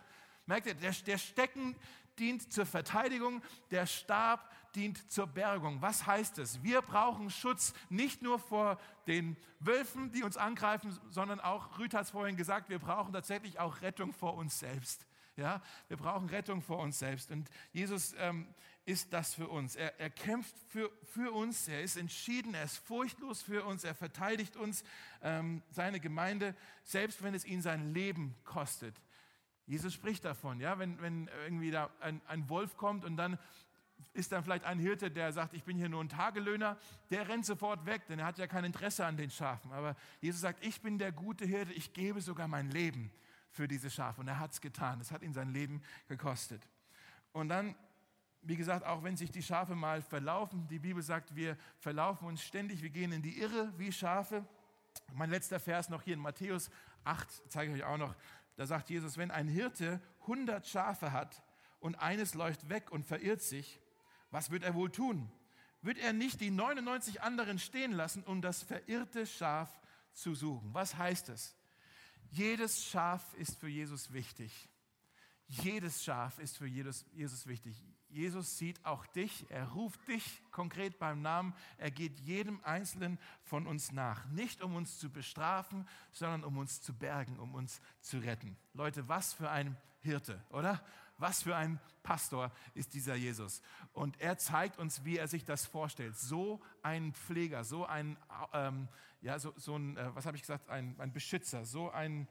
Merkt 0.48 0.66
ihr, 0.66 0.74
der, 0.74 0.92
der 0.92 1.18
Stecken 1.20 1.76
dient 2.18 2.52
zur 2.52 2.66
Verteidigung, 2.66 3.42
der 3.72 3.86
Stab 3.86 4.52
dient 4.76 5.12
zur 5.12 5.28
Bergung. 5.28 5.82
Was 5.82 6.06
heißt 6.06 6.38
es? 6.40 6.64
Wir 6.64 6.82
brauchen 6.82 7.30
Schutz 7.30 7.74
nicht 7.90 8.22
nur 8.22 8.40
vor 8.40 8.80
den 9.08 9.38
Wölfen, 9.60 10.12
die 10.12 10.24
uns 10.24 10.38
angreifen, 10.38 10.98
sondern 11.10 11.40
auch, 11.40 11.78
Rüth 11.80 11.94
hat 11.94 12.04
es 12.04 12.12
vorhin 12.12 12.38
gesagt, 12.38 12.70
wir 12.70 12.80
brauchen 12.80 13.14
tatsächlich 13.14 13.60
auch 13.60 13.82
Rettung 13.82 14.14
vor 14.14 14.36
uns 14.36 14.60
selbst. 14.60 15.06
Ja, 15.36 15.62
wir 15.88 15.96
brauchen 15.96 16.28
Rettung 16.28 16.62
vor 16.62 16.80
uns 16.80 17.00
selbst. 17.00 17.32
Und 17.32 17.50
Jesus 17.72 18.14
ähm, 18.20 18.54
ist 18.86 19.14
das 19.14 19.34
für 19.34 19.48
uns. 19.48 19.76
Er, 19.76 19.98
er 20.00 20.10
kämpft 20.10 20.54
für, 20.68 20.92
für 21.06 21.32
uns, 21.32 21.68
er 21.70 21.82
ist 21.82 21.96
entschieden, 21.96 22.54
er 22.54 22.66
ist 22.66 22.78
furchtlos 22.78 23.42
für 23.42 23.64
uns, 23.64 23.86
er 23.86 23.96
verteidigt 23.96 24.58
uns, 24.58 24.84
ähm, 25.22 25.62
seine 25.72 26.02
Gemeinde, 26.02 26.56
selbst 26.84 27.24
wenn 27.24 27.34
es 27.34 27.46
ihn 27.46 27.62
sein 27.62 27.94
Leben 27.94 28.36
kostet. 28.44 29.00
Jesus 29.66 29.94
spricht 29.94 30.26
davon, 30.26 30.60
ja, 30.60 30.80
wenn, 30.80 31.00
wenn 31.00 31.30
irgendwie 31.44 31.72
da 31.72 31.90
ein, 32.02 32.22
ein 32.28 32.50
Wolf 32.50 32.76
kommt 32.76 33.06
und 33.06 33.16
dann 33.16 33.38
ist 34.14 34.32
dann 34.32 34.44
vielleicht 34.44 34.66
ein 34.66 34.80
Hirte, 34.80 35.12
der 35.12 35.32
sagt, 35.32 35.54
ich 35.54 35.64
bin 35.64 35.78
hier 35.78 35.90
nur 35.90 36.04
ein 36.04 36.10
Tagelöhner, 36.10 36.78
der 37.10 37.28
rennt 37.28 37.46
sofort 37.46 37.86
weg, 37.86 38.06
denn 38.08 38.20
er 38.20 38.26
hat 38.26 38.38
ja 38.38 38.48
kein 38.48 38.64
Interesse 38.64 39.06
an 39.06 39.18
den 39.18 39.30
Schafen. 39.30 39.72
Aber 39.72 39.96
Jesus 40.22 40.42
sagt, 40.42 40.66
ich 40.66 40.82
bin 40.82 40.98
der 40.98 41.12
gute 41.12 41.46
Hirte, 41.46 41.74
ich 41.74 41.94
gebe 41.94 42.22
sogar 42.22 42.48
mein 42.48 42.70
Leben 42.70 43.12
für 43.52 43.68
diese 43.68 43.90
Schafe. 43.90 44.22
Und 44.22 44.28
er 44.28 44.40
hat 44.40 44.52
es 44.52 44.62
getan, 44.62 45.00
es 45.02 45.12
hat 45.12 45.22
ihn 45.22 45.34
sein 45.34 45.50
Leben 45.54 45.82
gekostet. 46.08 46.68
Und 47.32 47.50
dann, 47.50 47.76
wie 48.42 48.56
gesagt, 48.56 48.86
auch 48.86 49.04
wenn 49.04 49.18
sich 49.18 49.32
die 49.32 49.44
Schafe 49.44 49.76
mal 49.76 50.02
verlaufen, 50.02 50.68
die 50.68 50.80
Bibel 50.80 51.04
sagt, 51.04 51.36
wir 51.36 51.58
verlaufen 51.78 52.28
uns 52.28 52.44
ständig, 52.44 52.82
wir 52.82 52.90
gehen 52.90 53.12
in 53.12 53.22
die 53.22 53.40
Irre 53.40 53.72
wie 53.78 53.92
Schafe. 53.92 54.46
Mein 55.14 55.30
letzter 55.30 55.60
Vers 55.60 55.90
noch 55.90 56.02
hier 56.02 56.16
in 56.16 56.20
Matthäus 56.20 56.70
8, 57.04 57.44
zeige 57.48 57.74
ich 57.74 57.84
euch 57.84 57.88
auch 57.88 57.98
noch, 57.98 58.16
da 58.56 58.66
sagt 58.66 58.90
Jesus, 58.90 59.18
wenn 59.18 59.32
ein 59.32 59.48
Hirte 59.48 60.02
100 60.22 60.68
Schafe 60.68 61.12
hat 61.12 61.42
und 61.80 61.96
eines 61.96 62.34
läuft 62.34 62.68
weg 62.70 62.92
und 62.92 63.06
verirrt 63.06 63.42
sich, 63.42 63.80
was 64.32 64.50
wird 64.50 64.64
er 64.64 64.76
wohl 64.76 64.92
tun? 64.92 65.32
Wird 65.82 65.98
er 65.98 66.14
nicht 66.14 66.42
die 66.42 66.52
99 66.52 67.22
anderen 67.22 67.60
stehen 67.60 67.94
lassen, 67.94 68.24
um 68.24 68.42
das 68.42 68.64
verirrte 68.64 69.26
Schaf 69.26 69.70
zu 70.14 70.36
suchen? 70.36 70.74
Was 70.74 70.98
heißt 70.98 71.30
es? 71.30 71.56
Jedes 72.32 72.86
Schaf 72.86 73.34
ist 73.36 73.58
für 73.60 73.70
Jesus 73.70 74.12
wichtig. 74.14 74.70
Jedes 75.48 76.04
Schaf 76.04 76.38
ist 76.38 76.58
für 76.58 76.68
Jesus, 76.68 77.06
Jesus 77.12 77.48
wichtig. 77.48 77.84
Jesus 78.10 78.58
sieht 78.58 78.84
auch 78.86 79.06
dich, 79.08 79.46
er 79.50 79.68
ruft 79.70 80.08
dich 80.08 80.42
konkret 80.52 80.98
beim 80.98 81.22
Namen, 81.22 81.54
er 81.78 81.92
geht 81.92 82.20
jedem 82.20 82.64
Einzelnen 82.64 83.20
von 83.44 83.68
uns 83.68 83.92
nach. 83.92 84.26
Nicht 84.28 84.62
um 84.62 84.76
uns 84.76 84.98
zu 84.98 85.12
bestrafen, 85.12 85.88
sondern 86.12 86.44
um 86.44 86.58
uns 86.58 86.82
zu 86.82 86.94
bergen, 86.94 87.40
um 87.40 87.54
uns 87.54 87.82
zu 88.02 88.18
retten. 88.18 88.58
Leute, 88.74 89.08
was 89.08 89.34
für 89.34 89.50
ein 89.50 89.78
Hirte, 90.02 90.44
oder? 90.50 90.84
Was 91.20 91.44
für 91.44 91.56
ein 91.56 91.80
Pastor 92.02 92.52
ist 92.74 92.94
dieser 92.94 93.16
Jesus. 93.16 93.62
Und 93.92 94.20
er 94.22 94.38
zeigt 94.38 94.80
uns, 94.80 95.04
wie 95.04 95.18
er 95.18 95.28
sich 95.28 95.44
das 95.44 95.66
vorstellt. 95.66 96.18
So 96.18 96.62
ein 96.82 97.14
Pfleger, 97.14 97.64
so 97.64 97.86
ein, 97.86 98.18
ähm, 98.54 98.88
ja, 99.22 99.38
so, 99.38 99.54
so 99.58 99.76
ein, 99.76 99.98
äh, 99.98 100.16
was 100.16 100.26
habe 100.26 100.38
ich 100.38 100.44
gesagt, 100.44 100.70
ein, 100.70 100.96
ein 100.98 101.12
Beschützer, 101.12 101.66
so 101.66 101.92
ein 101.92 102.28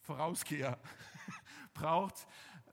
Vorausgeher 0.00 0.78
braucht, 1.74 2.26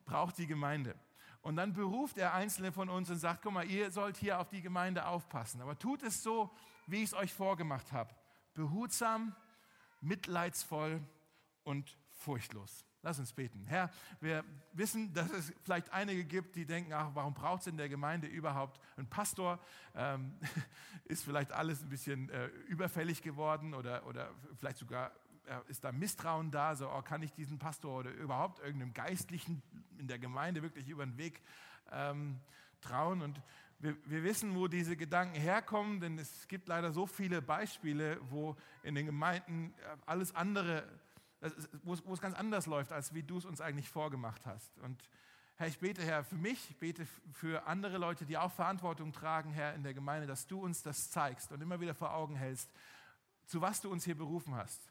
braucht 0.06 0.40
die 0.40 0.48
Gemeinde. 0.48 0.96
Und 1.42 1.56
dann 1.56 1.74
beruft 1.74 2.18
er 2.18 2.34
Einzelne 2.34 2.72
von 2.72 2.90
uns 2.90 3.10
und 3.10 3.18
sagt, 3.18 3.44
guck 3.44 3.54
mal, 3.54 3.70
ihr 3.70 3.92
sollt 3.92 4.18
hier 4.18 4.40
auf 4.40 4.50
die 4.50 4.62
Gemeinde 4.62 5.06
aufpassen. 5.06 5.62
Aber 5.62 5.78
tut 5.78 6.04
es 6.04 6.24
so, 6.24 6.50
wie 6.88 6.98
ich 6.98 7.12
es 7.12 7.14
euch 7.14 7.32
vorgemacht 7.32 7.92
habe. 7.92 8.14
Behutsam, 8.56 9.36
mitleidsvoll 10.02 11.02
und 11.64 11.98
furchtlos. 12.10 12.89
Lass 13.02 13.18
uns 13.18 13.32
beten. 13.32 13.66
Herr, 13.68 13.90
wir 14.20 14.44
wissen, 14.74 15.14
dass 15.14 15.32
es 15.32 15.54
vielleicht 15.64 15.92
einige 15.94 16.26
gibt, 16.26 16.56
die 16.56 16.66
denken, 16.66 16.92
ach, 16.92 17.12
warum 17.14 17.34
braucht 17.34 17.62
es 17.62 17.68
in 17.68 17.78
der 17.78 17.88
Gemeinde 17.88 18.28
überhaupt 18.28 18.80
einen 18.98 19.10
Pastor? 19.10 19.60
Ähm, 19.96 20.34
ist 21.06 21.24
vielleicht 21.24 21.52
alles 21.54 21.82
ein 21.82 21.90
bisschen 21.90 22.30
äh, 22.30 22.48
überfällig 22.68 23.22
geworden 23.22 23.74
oder, 23.74 24.06
oder 24.06 24.32
vielleicht 24.58 24.78
sogar 24.78 25.12
ist 25.68 25.84
da 25.84 25.92
Misstrauen 25.92 26.52
da, 26.52 26.76
so 26.76 26.90
oh, 26.90 27.02
kann 27.02 27.24
ich 27.24 27.34
diesen 27.34 27.58
Pastor 27.58 28.00
oder 28.00 28.12
überhaupt 28.12 28.60
irgendeinem 28.60 28.94
Geistlichen 28.94 29.62
in 29.98 30.08
der 30.08 30.20
Gemeinde 30.20 30.62
wirklich 30.62 30.88
über 30.88 31.06
den 31.06 31.18
Weg 31.18 31.42
ähm, 31.92 32.40
trauen. 32.82 33.22
Und 33.22 33.42
wir, 33.80 33.96
wir, 34.06 34.24
wissen, 34.24 34.56
wo 34.56 34.68
diese 34.68 34.96
Gedanken 34.96 35.40
herkommen, 35.40 36.02
denn 36.02 36.20
es 36.20 36.48
gibt 36.48 36.68
leider 36.68 36.92
so 36.92 37.08
viele 37.08 37.42
Beispiele, 37.42 38.20
wo 38.30 38.56
in 38.84 38.96
den 38.96 39.06
Gemeinden 39.06 39.74
äh, 39.78 39.98
alles 40.06 40.36
andere, 40.36 40.88
wo 41.84 41.94
es, 41.94 42.22
ganz 42.22 42.36
anders 42.36 42.66
läuft, 42.66 42.92
als 42.92 43.14
wie 43.14 43.24
du 43.24 43.38
es 43.38 43.46
uns 43.46 43.62
eigentlich 43.62 43.90
vorgemacht 43.90 44.46
hast. 44.46 44.78
Und 44.80 45.02
Herr, 45.56 45.68
ich 45.68 45.80
bete, 45.80 46.04
Herr, 46.04 46.24
für 46.24 46.38
mich, 46.38 46.70
ich 46.70 46.78
bete 46.78 47.06
für 47.34 47.66
andere 47.68 47.98
Leute, 47.98 48.26
die 48.26 48.38
auch 48.38 48.52
Verantwortung 48.52 49.12
tragen, 49.12 49.52
Herr, 49.52 49.74
in 49.74 49.84
der 49.84 49.94
Gemeinde, 49.94 50.28
dass 50.28 50.48
du 50.48 50.62
uns 50.62 50.84
das 50.84 51.10
zeigst 51.12 51.52
und 51.52 51.62
immer 51.62 51.80
wieder 51.80 51.96
vor 51.96 52.14
Augen 52.14 52.36
hältst, 52.36 52.70
zu 53.46 53.62
was 53.62 53.82
du 53.82 53.92
uns 53.92 54.06
hier 54.06 54.16
berufen 54.16 54.56
hast 54.56 54.90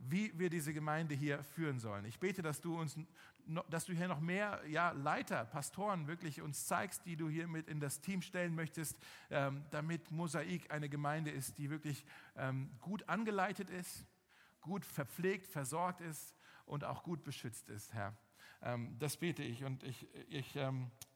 wie 0.00 0.32
wir 0.38 0.50
diese 0.50 0.72
Gemeinde 0.72 1.14
hier 1.14 1.42
führen 1.42 1.78
sollen. 1.78 2.04
Ich 2.04 2.18
bete, 2.18 2.42
dass 2.42 2.60
du 2.60 2.78
uns, 2.78 2.96
dass 3.68 3.84
du 3.84 3.92
hier 3.92 4.08
noch 4.08 4.20
mehr 4.20 4.60
ja, 4.66 4.92
Leiter, 4.92 5.44
Pastoren 5.44 6.06
wirklich 6.06 6.40
uns 6.40 6.66
zeigst, 6.66 7.04
die 7.04 7.16
du 7.16 7.28
hier 7.28 7.46
mit 7.46 7.68
in 7.68 7.80
das 7.80 8.00
Team 8.00 8.22
stellen 8.22 8.54
möchtest, 8.54 8.96
ähm, 9.30 9.64
damit 9.70 10.10
Mosaik 10.10 10.70
eine 10.70 10.88
Gemeinde 10.88 11.30
ist, 11.30 11.58
die 11.58 11.70
wirklich 11.70 12.04
ähm, 12.36 12.70
gut 12.80 13.08
angeleitet 13.08 13.68
ist, 13.68 14.06
gut 14.60 14.84
verpflegt, 14.84 15.46
versorgt 15.46 16.00
ist 16.00 16.34
und 16.66 16.84
auch 16.84 17.02
gut 17.02 17.24
beschützt 17.24 17.68
ist, 17.68 17.92
Herr. 17.92 18.16
Ähm, 18.62 18.96
das 18.98 19.16
bete 19.16 19.42
ich 19.42 19.64
und 19.64 19.82
ich, 19.82 20.06
ich 20.28 20.56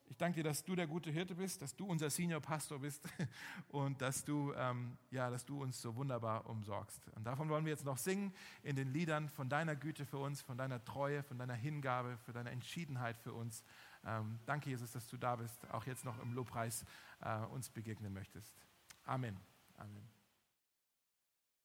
ich 0.06 0.16
danke 0.18 0.36
dir, 0.36 0.44
dass 0.44 0.64
du 0.64 0.74
der 0.74 0.86
gute 0.86 1.10
Hirte 1.10 1.34
bist, 1.34 1.62
dass 1.62 1.74
du 1.74 1.86
unser 1.86 2.10
Senior 2.10 2.40
Pastor 2.40 2.78
bist 2.78 3.08
und 3.68 4.00
dass 4.00 4.24
du, 4.24 4.52
ähm, 4.54 4.96
ja, 5.10 5.30
dass 5.30 5.44
du 5.44 5.62
uns 5.62 5.80
so 5.80 5.96
wunderbar 5.96 6.46
umsorgst. 6.46 7.08
Und 7.16 7.24
davon 7.24 7.48
wollen 7.48 7.64
wir 7.64 7.72
jetzt 7.72 7.84
noch 7.84 7.98
singen 7.98 8.32
in 8.62 8.76
den 8.76 8.92
Liedern 8.92 9.28
von 9.28 9.48
deiner 9.48 9.74
Güte 9.76 10.04
für 10.04 10.18
uns, 10.18 10.40
von 10.42 10.58
deiner 10.58 10.84
Treue, 10.84 11.22
von 11.22 11.38
deiner 11.38 11.54
Hingabe, 11.54 12.16
für 12.18 12.32
deine 12.32 12.50
Entschiedenheit 12.50 13.18
für 13.18 13.32
uns. 13.32 13.64
Ähm, 14.04 14.38
danke, 14.46 14.70
Jesus, 14.70 14.92
dass 14.92 15.08
du 15.08 15.16
da 15.16 15.36
bist, 15.36 15.68
auch 15.72 15.86
jetzt 15.86 16.04
noch 16.04 16.20
im 16.22 16.34
Lobpreis 16.34 16.84
äh, 17.20 17.38
uns 17.46 17.70
begegnen 17.70 18.12
möchtest. 18.12 18.54
Amen. 19.04 19.36
Amen. 19.78 20.13